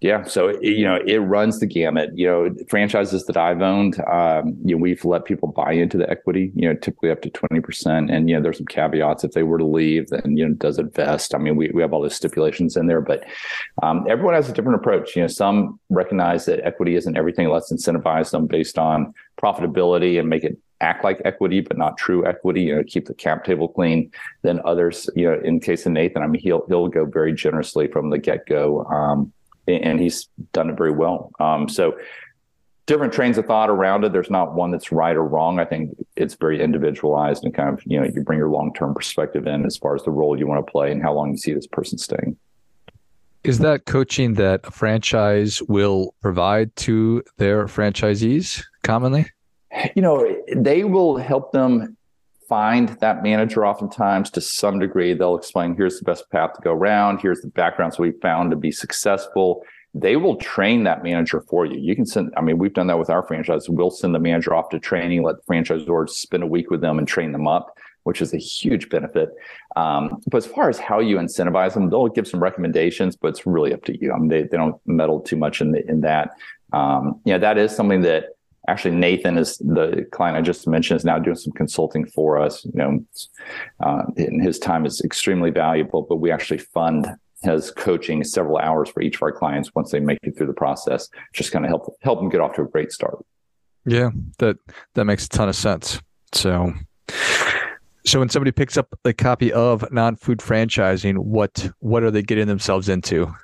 Yeah, 0.04 0.24
so 0.24 0.48
it, 0.48 0.62
you 0.62 0.84
know 0.84 1.00
it 1.06 1.16
runs 1.16 1.60
the 1.60 1.66
gamut. 1.66 2.10
You 2.14 2.26
know, 2.26 2.54
franchises 2.68 3.24
that 3.24 3.38
I've 3.38 3.62
owned, 3.62 3.98
um, 4.06 4.54
you 4.62 4.76
know, 4.76 4.82
we've 4.82 5.02
let 5.02 5.24
people 5.24 5.48
buy 5.48 5.72
into 5.72 5.96
the 5.96 6.06
equity. 6.10 6.52
You 6.54 6.68
know, 6.68 6.74
typically 6.74 7.10
up 7.10 7.22
to 7.22 7.30
twenty 7.30 7.62
percent, 7.62 8.10
and 8.10 8.28
you 8.28 8.36
know, 8.36 8.42
there's 8.42 8.58
some 8.58 8.66
caveats 8.66 9.24
if 9.24 9.32
they 9.32 9.44
were 9.44 9.56
to 9.56 9.64
leave, 9.64 10.10
then 10.10 10.36
you 10.36 10.46
know, 10.46 10.54
does 10.56 10.78
it 10.78 10.94
vest? 10.94 11.34
I 11.34 11.38
mean, 11.38 11.56
we 11.56 11.70
we 11.72 11.80
have 11.80 11.94
all 11.94 12.02
those 12.02 12.14
stipulations 12.14 12.76
in 12.76 12.86
there, 12.86 13.00
but 13.00 13.24
um, 13.82 14.04
everyone 14.06 14.34
has 14.34 14.46
a 14.46 14.52
different 14.52 14.78
approach. 14.78 15.16
You 15.16 15.22
know, 15.22 15.28
some 15.28 15.80
recognize 15.88 16.44
that 16.44 16.60
equity 16.66 16.96
isn't 16.96 17.16
everything. 17.16 17.48
Let's 17.48 17.72
incentivize 17.72 18.30
them 18.30 18.46
based 18.46 18.76
on 18.76 19.14
profitability 19.40 20.20
and 20.20 20.28
make 20.28 20.44
it 20.44 20.58
act 20.82 21.02
like 21.02 21.22
equity, 21.24 21.62
but 21.62 21.78
not 21.78 21.96
true 21.96 22.26
equity. 22.26 22.60
You 22.64 22.76
know, 22.76 22.82
keep 22.86 23.06
the 23.06 23.14
cap 23.14 23.46
table 23.46 23.68
clean. 23.68 24.10
Then 24.42 24.60
others, 24.66 25.08
you 25.16 25.30
know, 25.30 25.40
in 25.42 25.60
case 25.60 25.86
of 25.86 25.92
Nathan, 25.92 26.22
I 26.22 26.26
mean, 26.26 26.42
he'll 26.42 26.66
he'll 26.68 26.88
go 26.88 27.06
very 27.06 27.32
generously 27.32 27.86
from 27.86 28.10
the 28.10 28.18
get 28.18 28.44
go. 28.44 28.84
Um, 28.84 29.32
and 29.66 30.00
he's 30.00 30.28
done 30.52 30.70
it 30.70 30.76
very 30.76 30.92
well. 30.92 31.30
Um, 31.40 31.68
so 31.68 31.96
different 32.86 33.12
trains 33.12 33.38
of 33.38 33.46
thought 33.46 33.70
around 33.70 34.04
it. 34.04 34.12
There's 34.12 34.30
not 34.30 34.54
one 34.54 34.70
that's 34.70 34.92
right 34.92 35.16
or 35.16 35.24
wrong. 35.24 35.58
I 35.58 35.64
think 35.64 35.96
it's 36.16 36.34
very 36.34 36.62
individualized 36.62 37.44
and 37.44 37.54
kind 37.54 37.70
of, 37.70 37.82
you 37.86 37.98
know, 37.98 38.06
you 38.06 38.22
bring 38.22 38.38
your 38.38 38.50
long-term 38.50 38.94
perspective 38.94 39.46
in 39.46 39.64
as 39.64 39.76
far 39.76 39.94
as 39.94 40.02
the 40.04 40.10
role 40.10 40.38
you 40.38 40.46
want 40.46 40.64
to 40.64 40.70
play 40.70 40.92
and 40.92 41.02
how 41.02 41.14
long 41.14 41.32
you 41.32 41.36
see 41.38 41.54
this 41.54 41.66
person 41.66 41.98
staying. 41.98 42.36
Is 43.42 43.58
that 43.58 43.84
coaching 43.84 44.34
that 44.34 44.60
a 44.64 44.70
franchise 44.70 45.60
will 45.62 46.14
provide 46.22 46.74
to 46.76 47.22
their 47.36 47.66
franchisees 47.66 48.64
commonly? 48.82 49.26
You 49.94 50.02
know, 50.02 50.36
they 50.54 50.84
will 50.84 51.18
help 51.18 51.52
them 51.52 51.96
find 52.48 52.90
that 53.00 53.22
manager 53.22 53.66
oftentimes 53.66 54.30
to 54.30 54.40
some 54.40 54.78
degree 54.78 55.14
they'll 55.14 55.36
explain 55.36 55.74
here's 55.74 55.98
the 55.98 56.04
best 56.04 56.30
path 56.30 56.54
to 56.54 56.62
go 56.62 56.72
around. 56.72 57.20
Here's 57.20 57.40
the 57.40 57.48
backgrounds 57.48 57.98
we 57.98 58.12
found 58.12 58.50
to 58.50 58.56
be 58.56 58.72
successful. 58.72 59.62
They 59.94 60.16
will 60.16 60.36
train 60.36 60.84
that 60.84 61.02
manager 61.04 61.40
for 61.48 61.66
you. 61.66 61.78
You 61.78 61.94
can 61.94 62.06
send 62.06 62.32
i 62.36 62.40
mean 62.40 62.58
we've 62.58 62.74
done 62.74 62.88
that 62.88 62.98
with 62.98 63.10
our 63.10 63.22
franchise. 63.22 63.68
We'll 63.68 63.90
send 63.90 64.14
the 64.14 64.18
manager 64.18 64.54
off 64.54 64.68
to 64.70 64.80
training 64.80 65.22
let 65.22 65.36
the 65.36 65.52
franchisor 65.52 66.08
spend 66.08 66.42
a 66.42 66.46
week 66.46 66.70
with 66.70 66.80
them 66.80 66.98
and 66.98 67.08
train 67.08 67.32
them 67.32 67.46
up 67.46 67.76
which 68.02 68.20
is 68.20 68.34
a 68.34 68.38
huge 68.38 68.90
benefit. 68.90 69.30
Um, 69.76 70.20
but 70.26 70.36
as 70.36 70.46
far 70.46 70.68
as 70.68 70.78
how 70.78 71.00
you 71.00 71.16
incentivize 71.16 71.72
them 71.74 71.90
they'll 71.90 72.08
give 72.08 72.28
some 72.28 72.42
recommendations 72.42 73.16
but 73.16 73.28
it's 73.28 73.46
really 73.46 73.72
up 73.72 73.84
to 73.84 73.98
you. 73.98 74.12
I 74.12 74.18
mean 74.18 74.28
they, 74.28 74.42
they 74.42 74.56
don't 74.56 74.80
meddle 74.86 75.20
too 75.20 75.36
much 75.36 75.60
in, 75.60 75.72
the, 75.72 75.88
in 75.88 76.02
that. 76.02 76.30
Um, 76.72 77.20
that 77.24 77.56
is 77.56 77.74
something 77.74 78.02
that 78.02 78.34
actually 78.68 78.94
Nathan 78.94 79.36
is 79.36 79.58
the 79.58 80.06
client 80.12 80.36
I 80.36 80.42
just 80.42 80.66
mentioned 80.66 80.98
is 80.98 81.04
now 81.04 81.18
doing 81.18 81.36
some 81.36 81.52
consulting 81.52 82.06
for 82.06 82.38
us. 82.38 82.64
You 82.64 82.72
know, 82.74 83.04
uh, 83.84 84.02
and 84.16 84.42
his 84.42 84.58
time 84.58 84.86
is 84.86 85.00
extremely 85.02 85.50
valuable. 85.50 86.02
But 86.02 86.16
we 86.16 86.30
actually 86.30 86.58
fund 86.58 87.06
his 87.42 87.70
coaching 87.70 88.24
several 88.24 88.58
hours 88.58 88.88
for 88.88 89.02
each 89.02 89.16
of 89.16 89.22
our 89.22 89.32
clients 89.32 89.74
once 89.74 89.90
they 89.90 90.00
make 90.00 90.18
it 90.22 90.36
through 90.36 90.46
the 90.46 90.54
process. 90.54 91.08
Just 91.32 91.52
kind 91.52 91.64
of 91.64 91.68
help 91.68 91.94
help 92.02 92.20
them 92.20 92.28
get 92.28 92.40
off 92.40 92.54
to 92.54 92.62
a 92.62 92.68
great 92.68 92.92
start. 92.92 93.24
Yeah, 93.86 94.10
that 94.38 94.56
that 94.94 95.04
makes 95.04 95.26
a 95.26 95.28
ton 95.28 95.48
of 95.48 95.56
sense. 95.56 96.00
So. 96.32 96.72
So 98.06 98.18
when 98.18 98.28
somebody 98.28 98.52
picks 98.52 98.76
up 98.76 98.88
a 99.06 99.14
copy 99.14 99.50
of 99.50 99.90
non-food 99.90 100.40
franchising, 100.40 101.16
what 101.16 101.70
what 101.78 102.02
are 102.02 102.10
they 102.10 102.20
getting 102.20 102.46
themselves 102.46 102.90
into? 102.90 103.34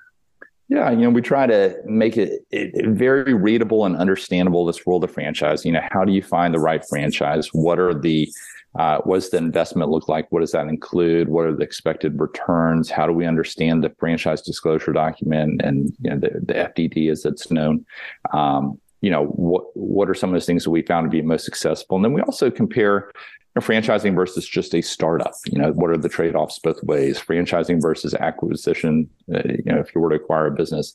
Yeah, 0.70 0.88
you 0.92 0.98
know, 0.98 1.10
we 1.10 1.20
try 1.20 1.48
to 1.48 1.76
make 1.84 2.16
it, 2.16 2.46
it, 2.52 2.86
very 2.90 3.34
readable 3.34 3.84
and 3.84 3.96
understandable. 3.96 4.64
This 4.64 4.86
world 4.86 5.02
of 5.02 5.10
franchise. 5.10 5.64
You 5.64 5.72
know, 5.72 5.82
how 5.90 6.04
do 6.04 6.12
you 6.12 6.22
find 6.22 6.54
the 6.54 6.60
right 6.60 6.84
franchise? 6.88 7.48
What 7.52 7.80
are 7.80 7.92
the 7.92 8.32
uh, 8.78 8.98
what 8.98 9.16
does 9.16 9.30
the 9.30 9.36
investment 9.38 9.90
look 9.90 10.08
like? 10.08 10.30
What 10.30 10.40
does 10.40 10.52
that 10.52 10.68
include? 10.68 11.28
What 11.28 11.46
are 11.46 11.52
the 11.52 11.64
expected 11.64 12.20
returns? 12.20 12.88
How 12.88 13.04
do 13.04 13.12
we 13.12 13.26
understand 13.26 13.82
the 13.82 13.92
franchise 13.98 14.42
disclosure 14.42 14.92
document 14.92 15.60
and 15.60 15.92
you 16.02 16.10
know, 16.10 16.18
the, 16.20 16.40
the 16.40 16.54
FDD 16.54 17.10
as 17.10 17.24
it's 17.24 17.50
known? 17.50 17.84
Um, 18.32 18.78
you 19.00 19.10
know, 19.10 19.26
what 19.26 19.64
what 19.74 20.08
are 20.08 20.14
some 20.14 20.30
of 20.30 20.34
those 20.34 20.46
things 20.46 20.64
that 20.64 20.70
we 20.70 20.82
found 20.82 21.06
to 21.06 21.10
be 21.10 21.22
most 21.22 21.44
successful? 21.44 21.96
And 21.96 22.04
then 22.04 22.12
we 22.12 22.20
also 22.22 22.50
compare 22.50 23.10
know, 23.56 23.62
franchising 23.62 24.14
versus 24.14 24.46
just 24.46 24.74
a 24.74 24.82
startup. 24.82 25.34
You 25.46 25.58
know, 25.58 25.72
what 25.72 25.90
are 25.90 25.96
the 25.96 26.08
trade 26.08 26.34
offs 26.34 26.58
both 26.58 26.82
ways? 26.84 27.18
Franchising 27.18 27.80
versus 27.80 28.14
acquisition. 28.14 29.08
Uh, 29.32 29.42
you 29.46 29.72
know, 29.72 29.78
if 29.78 29.94
you 29.94 30.00
were 30.00 30.10
to 30.10 30.16
acquire 30.16 30.46
a 30.46 30.50
business, 30.50 30.94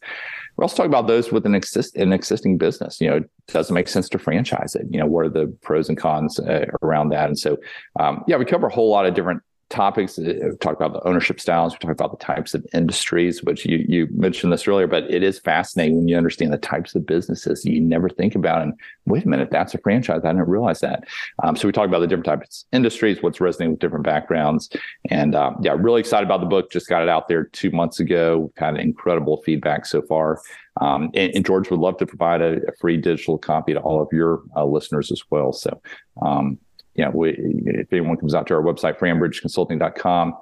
we 0.58 0.64
also 0.64 0.78
talk 0.78 0.86
about 0.86 1.08
those 1.08 1.32
with 1.32 1.46
an 1.46 1.56
exist 1.56 1.96
an 1.96 2.14
existing 2.14 2.58
business. 2.58 3.02
You 3.02 3.10
know, 3.10 3.20
does 3.48 3.70
it 3.70 3.74
make 3.74 3.88
sense 3.88 4.10
to 4.10 4.20
franchise 4.20 4.76
it? 4.76 4.86
You 4.90 5.00
know, 5.00 5.06
what 5.06 5.26
are 5.26 5.30
the 5.30 5.48
pros 5.62 5.90
and 5.90 5.98
cons 5.98 6.40
uh, 6.40 6.66
around 6.82 7.10
that? 7.10 7.28
And 7.28 7.38
so, 7.38 7.58
um, 8.00 8.24
yeah, 8.28 8.38
we 8.38 8.46
cover 8.46 8.68
a 8.68 8.74
whole 8.74 8.90
lot 8.90 9.06
of 9.06 9.14
different 9.14 9.42
topics. 9.76 10.18
Uh, 10.18 10.34
we 10.42 10.58
talk 10.58 10.76
about 10.76 10.94
the 10.94 11.08
ownership 11.08 11.40
styles. 11.40 11.74
We 11.74 11.80
talk 11.80 11.92
about 11.92 12.18
the 12.18 12.26
types 12.26 12.54
of 12.54 12.66
industries, 12.74 13.44
which 13.44 13.66
you 13.66 13.86
you 13.88 14.08
mentioned 14.12 14.54
this 14.54 14.68
earlier, 14.68 14.88
but 14.88 15.04
it 15.12 15.22
is 15.22 15.40
fascinating 15.40 15.98
when 15.98 16.08
you 16.08 16.18
understand 16.18 16.54
the 16.54 16.58
types 16.58 16.96
of 16.96 17.06
businesses 17.06 17.66
you 17.66 17.82
never 17.82 18.10
think 18.10 18.36
about. 18.36 18.62
And 18.62 18.74
wait 19.06 19.26
a 19.26 19.28
minute, 19.28 19.50
that's 19.52 19.76
a 19.76 19.78
franchise. 19.80 20.22
I 20.24 20.30
didn't 20.30 20.48
realize 20.48 20.80
that. 20.80 21.04
Um, 21.44 21.56
so 21.56 21.68
we 21.68 21.72
talk 21.72 21.88
about 21.88 22.00
the 22.00 22.08
different 22.08 22.26
types 22.26 22.66
of 22.72 22.76
industries, 22.78 23.22
what's 23.22 23.42
resonating 23.42 23.72
with 23.72 23.80
different 23.80 24.06
backgrounds, 24.06 24.70
and 25.10 25.36
um, 25.36 25.58
yeah, 25.62 25.76
really 25.78 26.00
excited 26.00 26.26
about 26.26 26.40
the 26.40 26.48
book. 26.48 26.72
Just 26.72 26.88
got 26.88 27.04
it 27.04 27.10
out 27.10 27.28
there 27.28 27.44
two 27.46 27.72
months 27.72 28.00
ago. 28.00 28.40
We've 28.40 28.58
had 28.58 28.78
incredible 28.78 29.42
feedback 29.44 29.86
so 29.86 30.02
far. 30.02 30.42
Um, 30.82 31.10
and, 31.14 31.34
and, 31.34 31.46
George 31.46 31.70
would 31.72 31.80
love 31.80 31.96
to 32.00 32.06
provide 32.06 32.42
a, 32.42 32.58
a, 32.68 32.76
free 32.82 32.98
digital 32.98 33.38
copy 33.38 33.72
to 33.74 33.80
all 33.80 34.02
of 34.02 34.10
your 34.12 34.42
uh, 34.58 34.66
listeners 34.66 35.10
as 35.10 35.24
well. 35.30 35.54
So, 35.54 35.82
um, 36.22 36.60
you 36.96 37.06
know, 37.06 37.12
we, 37.12 37.36
if 37.66 37.92
anyone 37.92 38.18
comes 38.18 38.34
out 38.34 38.48
to 38.48 38.54
our 38.54 38.62
website, 38.62 38.98
FranBridgeConsulting.com, 38.98 40.34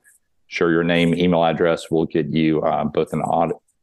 share 0.47 0.71
your 0.71 0.83
name, 0.83 1.13
email 1.15 1.43
address, 1.43 1.89
we'll 1.89 2.05
get 2.05 2.27
you 2.27 2.61
uh, 2.61 2.83
both 2.83 3.11
an 3.13 3.23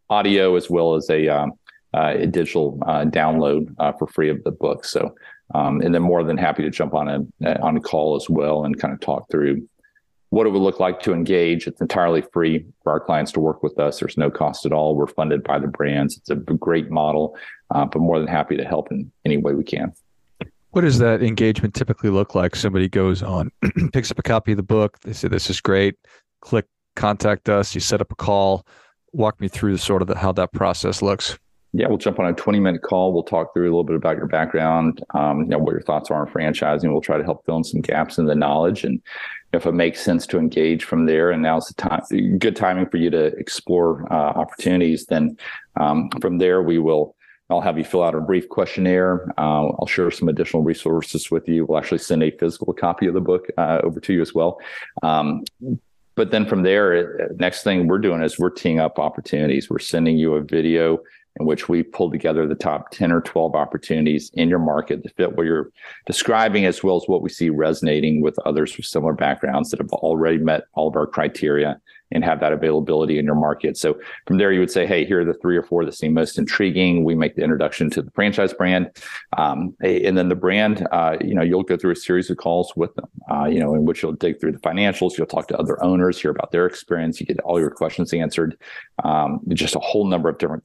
audio 0.09 0.57
as 0.57 0.71
well 0.71 0.95
as 0.95 1.11
a, 1.11 1.29
um, 1.29 1.53
uh, 1.95 2.15
a 2.17 2.27
digital 2.27 2.79
uh, 2.87 3.05
download 3.05 3.75
uh, 3.79 3.93
for 3.93 4.07
free 4.07 4.31
of 4.31 4.43
the 4.45 4.53
book. 4.53 4.85
So, 4.85 5.15
um, 5.55 5.81
and 5.81 5.95
then 5.95 6.03
more 6.03 6.23
than 6.23 6.37
happy 6.37 6.63
to 6.63 6.71
jump 6.71 6.95
on 6.95 7.09
a 7.43 7.61
on 7.61 7.77
a 7.77 7.81
call 7.81 8.15
as 8.15 8.31
well 8.31 8.65
and 8.65 8.79
kind 8.79 8.95
of 8.95 9.01
talk 9.01 9.29
through 9.31 9.69
what 10.29 10.47
it 10.47 10.51
would 10.51 10.63
look 10.63 10.79
like 10.79 11.01
to 11.03 11.13
engage. 11.13 11.67
It's 11.67 11.81
entirely 11.81 12.23
free 12.33 12.65
for 12.85 12.93
our 12.93 13.01
clients 13.01 13.33
to 13.33 13.41
work 13.41 13.65
with 13.65 13.77
us. 13.81 13.99
There's 13.99 14.17
no 14.17 14.31
cost 14.31 14.65
at 14.65 14.73
all. 14.73 14.95
We're 14.95 15.09
funded 15.09 15.43
by 15.43 15.59
the 15.59 15.67
brands. 15.67 16.17
It's 16.17 16.31
a 16.31 16.37
great 16.37 16.89
model, 16.89 17.37
uh, 17.75 17.85
but 17.87 17.99
more 17.99 18.21
than 18.21 18.29
happy 18.29 18.57
to 18.57 18.65
help 18.65 18.93
in 18.93 19.11
any 19.25 19.39
way 19.39 19.55
we 19.55 19.65
can. 19.65 19.93
What 20.73 20.83
does 20.83 20.99
that 20.99 21.23
engagement 21.23 21.75
typically 21.75 22.11
look 22.11 22.35
like? 22.35 22.55
Somebody 22.55 22.89
goes 22.89 23.23
on, 23.23 23.51
picks 23.93 24.11
up 24.11 24.19
a 24.19 24.23
copy 24.23 24.53
of 24.53 24.57
the 24.57 24.63
book. 24.63 25.01
They 25.01 25.13
say, 25.13 25.29
"This 25.29 25.51
is 25.51 25.61
great." 25.61 25.97
Click 26.43 26.67
contact 26.97 27.49
us. 27.49 27.75
You 27.75 27.81
set 27.81 28.01
up 28.01 28.13
a 28.13 28.15
call. 28.15 28.67
Walk 29.13 29.41
me 29.41 29.49
through 29.49 29.79
sort 29.79 30.03
of 30.03 30.09
the, 30.09 30.17
how 30.17 30.33
that 30.33 30.53
process 30.53 31.03
looks. 31.03 31.39
Yeah, 31.73 31.87
we'll 31.87 31.99
jump 31.99 32.19
on 32.19 32.27
a 32.27 32.33
20 32.33 32.59
minute 32.59 32.83
call. 32.83 33.13
We'll 33.13 33.23
talk 33.23 33.55
through 33.55 33.65
a 33.65 33.71
little 33.71 33.85
bit 33.85 33.95
about 33.95 34.17
your 34.17 34.27
background, 34.27 35.05
um, 35.15 35.43
you 35.43 35.47
know, 35.49 35.59
what 35.59 35.71
your 35.71 35.83
thoughts 35.83 36.11
are 36.11 36.21
on 36.21 36.33
franchising. 36.33 36.91
We'll 36.91 37.01
try 37.01 37.17
to 37.17 37.25
help 37.25 37.45
fill 37.47 37.59
in 37.59 37.65
some 37.65 37.81
gaps 37.81 38.19
in 38.19 38.27
the 38.27 38.35
knowledge. 38.35 38.83
And 38.83 39.01
if 39.53 39.67
it 39.67 39.73
makes 39.73 40.01
sense 40.01 40.27
to 40.29 40.39
engage 40.39 40.83
from 40.83 41.07
there, 41.07 41.31
and 41.31 41.43
now's 41.43 41.67
the 41.67 41.75
time, 41.75 42.39
good 42.39 42.57
timing 42.57 42.87
for 42.87 42.97
you 42.97 43.09
to 43.11 43.27
explore 43.39 44.13
uh, 44.13 44.17
opportunities, 44.17 45.07
then 45.07 45.37
um, 45.77 46.11
from 46.21 46.39
there, 46.39 46.61
we 46.61 46.79
will 46.79 47.15
I'll 47.51 47.61
have 47.61 47.77
you 47.77 47.85
fill 47.85 48.03
out 48.03 48.15
a 48.15 48.21
brief 48.21 48.49
questionnaire. 48.49 49.33
Uh, 49.39 49.67
I'll 49.79 49.87
share 49.87 50.11
some 50.11 50.29
additional 50.29 50.63
resources 50.63 51.31
with 51.31 51.49
you. 51.49 51.67
We'll 51.67 51.79
actually 51.79 51.99
send 51.99 52.23
a 52.23 52.31
physical 52.31 52.73
copy 52.73 53.07
of 53.07 53.15
the 53.15 53.21
book 53.21 53.49
uh, 53.59 53.81
over 53.83 54.01
to 54.01 54.13
you 54.13 54.23
as 54.23 54.35
well. 54.35 54.61
Um, 55.03 55.45
but 56.15 56.31
then 56.31 56.47
from 56.47 56.63
there, 56.63 57.31
next 57.37 57.63
thing 57.63 57.87
we're 57.87 57.99
doing 57.99 58.23
is 58.23 58.39
we're 58.39 58.51
teeing 58.51 58.79
up 58.79 58.99
opportunities. 58.99 59.71
We're 59.71 59.79
sending 59.79 60.19
you 60.19 60.35
a 60.35 60.43
video 60.43 60.99
in 61.41 61.47
which 61.47 61.69
we 61.69 61.83
pull 61.83 62.11
together 62.11 62.47
the 62.47 62.55
top 62.55 62.91
10 62.91 63.11
or 63.11 63.21
12 63.23 63.55
opportunities 63.55 64.31
in 64.35 64.49
your 64.49 64.59
market 64.59 65.03
that 65.03 65.17
fit 65.17 65.37
what 65.37 65.47
you're 65.47 65.71
describing, 66.07 66.67
as 66.67 66.83
well 66.85 66.97
as 66.97 67.05
what 67.07 67.23
we 67.23 67.31
see 67.31 67.51
resonating 67.51 68.21
with 68.21 68.39
others 68.45 68.77
with 68.77 68.87
similar 68.87 69.15
backgrounds 69.15 69.71
that 69.71 69.81
have 69.81 69.93
already 69.93 70.39
met 70.39 70.65
all 70.75 70.89
of 70.89 70.97
our 70.97 71.07
criteria 71.07 71.81
and 72.13 72.25
have 72.25 72.41
that 72.41 72.53
availability 72.53 73.19
in 73.19 73.25
your 73.25 73.35
market. 73.35 73.77
So 73.77 73.99
from 74.27 74.39
there, 74.39 74.53
you 74.53 74.61
would 74.61 74.71
say, 74.71 74.87
hey, 74.87 75.05
here 75.05 75.21
are 75.21 75.25
the 75.25 75.35
three 75.35 75.57
or 75.57 75.63
four 75.63 75.85
that 75.85 75.95
seem 75.95 76.15
most 76.15 76.39
intriguing. 76.39 77.05
We 77.05 77.15
make 77.15 77.37
the 77.37 77.43
introduction 77.43 77.89
to 77.91 78.03
the 78.03 78.11
franchise 78.11 78.53
brand. 78.53 78.91
Um, 79.37 79.77
and 79.81 80.19
then 80.19 80.29
the 80.29 80.35
brand, 80.35 80.87
uh, 80.91 81.17
you 81.21 81.35
know, 81.35 81.43
you'll 81.43 81.63
go 81.63 81.77
through 81.77 81.93
a 81.93 81.97
series 81.97 82.29
of 82.31 82.37
calls 82.37 82.73
with 82.77 82.95
them, 82.97 83.09
uh, 83.31 83.45
you 83.45 83.61
know, 83.61 83.75
in 83.75 83.85
which 83.85 84.03
you'll 84.03 84.13
dig 84.13 84.41
through 84.41 84.53
the 84.53 84.59
financials. 84.59 85.17
You'll 85.17 85.29
talk 85.29 85.47
to 85.49 85.59
other 85.59 85.83
owners, 85.83 86.21
hear 86.21 86.33
about 86.33 86.51
their 86.51 86.67
experience. 86.67 87.21
You 87.21 87.27
get 87.27 87.39
all 87.41 87.61
your 87.61 87.71
questions 87.71 88.13
answered. 88.13 88.61
Um, 89.05 89.41
just 89.51 89.77
a 89.77 89.81
whole 89.81 90.07
number 90.07 90.29
of 90.29 90.39
different 90.39 90.65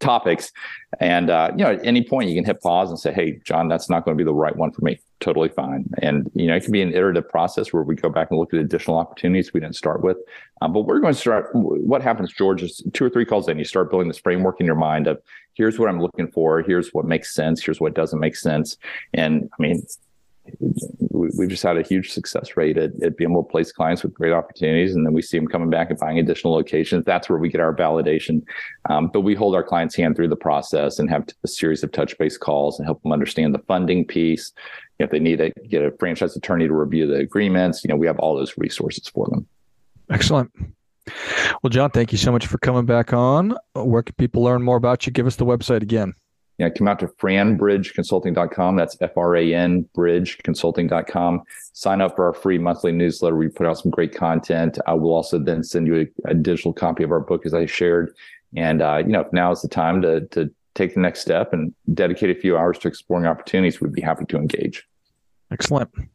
topics. 0.00 0.52
And 1.00 1.30
uh, 1.30 1.52
you 1.56 1.64
know, 1.64 1.72
at 1.72 1.84
any 1.84 2.02
point 2.02 2.28
you 2.28 2.34
can 2.34 2.44
hit 2.44 2.60
pause 2.60 2.90
and 2.90 2.98
say, 2.98 3.12
"Hey, 3.12 3.40
John, 3.44 3.68
that's 3.68 3.90
not 3.90 4.04
going 4.04 4.16
to 4.16 4.22
be 4.22 4.26
the 4.26 4.34
right 4.34 4.56
one 4.56 4.70
for 4.70 4.82
me." 4.82 5.00
totally 5.20 5.48
fine. 5.48 5.88
And 6.02 6.30
you 6.34 6.46
know, 6.46 6.54
it 6.54 6.62
can 6.62 6.72
be 6.72 6.82
an 6.82 6.92
iterative 6.92 7.28
process 7.28 7.72
where 7.72 7.82
we 7.82 7.94
go 7.94 8.08
back 8.08 8.30
and 8.30 8.38
look 8.38 8.52
at 8.52 8.60
additional 8.60 8.98
opportunities 8.98 9.52
we 9.52 9.60
didn't 9.60 9.76
start 9.76 10.02
with. 10.02 10.18
Um, 10.60 10.72
but 10.72 10.82
we're 10.82 11.00
going 11.00 11.14
to 11.14 11.18
start. 11.18 11.48
What 11.54 12.02
happens, 12.02 12.32
George, 12.32 12.62
is 12.62 12.82
two 12.92 13.04
or 13.04 13.10
three 13.10 13.24
calls 13.24 13.48
in, 13.48 13.58
you 13.58 13.64
start 13.64 13.90
building 13.90 14.08
this 14.08 14.18
framework 14.18 14.60
in 14.60 14.66
your 14.66 14.74
mind 14.74 15.06
of 15.06 15.20
here's 15.54 15.78
what 15.78 15.88
I'm 15.88 16.00
looking 16.00 16.28
for, 16.28 16.62
here's 16.62 16.92
what 16.92 17.06
makes 17.06 17.34
sense, 17.34 17.64
here's 17.64 17.80
what 17.80 17.94
doesn't 17.94 18.20
make 18.20 18.36
sense. 18.36 18.76
And 19.14 19.48
I 19.58 19.62
mean, 19.62 19.86
we've 21.36 21.48
just 21.48 21.62
had 21.62 21.76
a 21.76 21.82
huge 21.82 22.10
success 22.10 22.56
rate 22.56 22.76
at, 22.76 22.90
at 23.02 23.16
being 23.16 23.30
able 23.30 23.42
to 23.42 23.50
place 23.50 23.72
clients 23.72 24.02
with 24.02 24.14
great 24.14 24.32
opportunities. 24.32 24.94
And 24.94 25.04
then 25.04 25.12
we 25.12 25.22
see 25.22 25.38
them 25.38 25.46
coming 25.46 25.70
back 25.70 25.90
and 25.90 25.98
buying 25.98 26.18
additional 26.18 26.52
locations. 26.52 27.04
That's 27.04 27.28
where 27.28 27.38
we 27.38 27.48
get 27.48 27.60
our 27.60 27.74
validation. 27.74 28.42
Um, 28.88 29.10
but 29.12 29.20
we 29.20 29.34
hold 29.34 29.54
our 29.54 29.62
clients' 29.62 29.96
hand 29.96 30.16
through 30.16 30.28
the 30.28 30.36
process 30.36 30.98
and 30.98 31.10
have 31.10 31.26
a 31.44 31.48
series 31.48 31.82
of 31.82 31.92
touch 31.92 32.16
base 32.18 32.36
calls 32.36 32.78
and 32.78 32.86
help 32.86 33.02
them 33.02 33.12
understand 33.12 33.54
the 33.54 33.60
funding 33.60 34.04
piece. 34.04 34.52
If 34.98 35.10
they 35.10 35.18
need 35.18 35.38
to 35.38 35.52
get 35.68 35.82
a 35.82 35.90
franchise 35.98 36.36
attorney 36.36 36.66
to 36.66 36.74
review 36.74 37.06
the 37.06 37.16
agreements, 37.16 37.84
you 37.84 37.88
know, 37.88 37.96
we 37.96 38.06
have 38.06 38.18
all 38.18 38.36
those 38.36 38.56
resources 38.56 39.08
for 39.08 39.26
them. 39.30 39.46
Excellent. 40.10 40.50
Well, 41.62 41.70
John, 41.70 41.90
thank 41.90 42.12
you 42.12 42.18
so 42.18 42.32
much 42.32 42.46
for 42.46 42.58
coming 42.58 42.86
back 42.86 43.12
on. 43.12 43.56
Where 43.74 44.02
can 44.02 44.14
people 44.16 44.42
learn 44.42 44.62
more 44.62 44.76
about 44.76 45.06
you? 45.06 45.12
Give 45.12 45.26
us 45.26 45.36
the 45.36 45.46
website 45.46 45.82
again 45.82 46.14
you 46.58 46.66
know, 46.66 46.72
come 46.76 46.88
out 46.88 46.98
to 47.00 47.06
franbridgeconsulting.com. 47.06 48.76
That's 48.76 48.96
F 49.00 49.16
R 49.16 49.36
A 49.36 49.54
N 49.54 49.88
bridgeconsulting.com. 49.96 51.42
Sign 51.72 52.00
up 52.00 52.16
for 52.16 52.26
our 52.26 52.32
free 52.32 52.58
monthly 52.58 52.92
newsletter. 52.92 53.36
We 53.36 53.48
put 53.48 53.66
out 53.66 53.78
some 53.78 53.90
great 53.90 54.14
content. 54.14 54.78
I 54.86 54.94
will 54.94 55.12
also 55.12 55.38
then 55.38 55.62
send 55.62 55.86
you 55.86 56.06
a, 56.26 56.30
a 56.30 56.34
digital 56.34 56.72
copy 56.72 57.02
of 57.02 57.12
our 57.12 57.20
book 57.20 57.44
as 57.44 57.54
I 57.54 57.66
shared. 57.66 58.14
And, 58.56 58.80
uh, 58.80 58.98
you 58.98 59.12
know, 59.12 59.28
now 59.32 59.52
is 59.52 59.60
the 59.60 59.68
time 59.68 60.00
to, 60.02 60.26
to 60.28 60.50
take 60.74 60.94
the 60.94 61.00
next 61.00 61.20
step 61.20 61.52
and 61.52 61.74
dedicate 61.92 62.36
a 62.36 62.40
few 62.40 62.56
hours 62.56 62.78
to 62.78 62.88
exploring 62.88 63.26
opportunities, 63.26 63.80
we'd 63.80 63.92
be 63.92 64.00
happy 64.00 64.24
to 64.26 64.36
engage. 64.36 64.86
Excellent. 65.50 65.90
Well, 65.96 66.06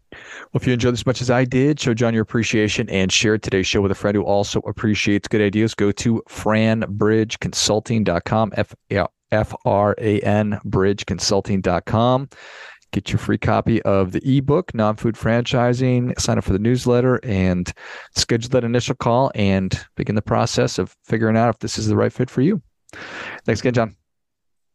if 0.56 0.67
you 0.67 0.73
enjoyed 0.73 0.93
as 0.93 1.06
much 1.06 1.21
as 1.21 1.30
I 1.30 1.45
did, 1.45 1.80
show 1.80 1.93
John 1.93 2.13
your 2.13 2.23
appreciation 2.23 2.89
and 2.89 3.10
share 3.12 3.38
today's 3.38 3.67
show 3.67 3.82
with 3.82 3.91
a 3.91 3.95
friend 3.95 4.15
who 4.15 4.23
also 4.23 4.60
appreciates 4.62 5.27
good 5.27 5.41
ideas. 5.41 5.73
Go 5.73 5.91
to 5.93 6.21
franbridgeconsulting.com, 6.27 8.51
F 8.56 8.75
F 9.32 9.56
R 9.65 9.96
A 9.98 10.20
N 10.22 10.60
bridgeconsulting.com. 10.65 12.30
Get 12.91 13.10
your 13.10 13.20
free 13.20 13.38
copy 13.38 13.82
of 13.84 14.12
the 14.12 14.38
ebook, 14.38 14.74
Non 14.74 14.98
Food 14.98 15.15
Franchising. 15.15 16.20
Sign 16.20 16.38
up 16.38 16.44
for 16.44 16.52
the 16.52 16.60
newsletter 16.60 17.22
and 17.24 17.72
schedule 18.15 18.50
that 18.50 18.65
initial 18.65 18.96
call 18.96 19.32
and 19.34 19.80
begin 19.96 20.15
the 20.15 20.22
process 20.22 20.78
of 20.78 20.96
figuring 21.06 21.38
out 21.38 21.50
if 21.50 21.60
this 21.60 21.78
is 21.78 21.88
the 21.88 21.96
right 21.96 22.12
fit 22.12 22.30
for 22.30 22.41
you. 22.41 22.62
Thanks 23.46 23.62
again, 23.62 23.74
John. 23.74 23.96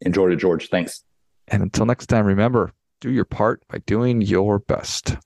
Enjoyed 0.00 0.32
it, 0.32 0.36
George. 0.36 0.68
Thanks. 0.70 1.04
And 1.48 1.62
until 1.62 1.84
next 1.84 2.06
time, 2.06 2.24
remember 2.24 2.72
do 3.02 3.10
your 3.10 3.26
part 3.26 3.62
by 3.68 3.78
doing 3.86 4.22
your 4.22 4.58
best. 4.58 5.16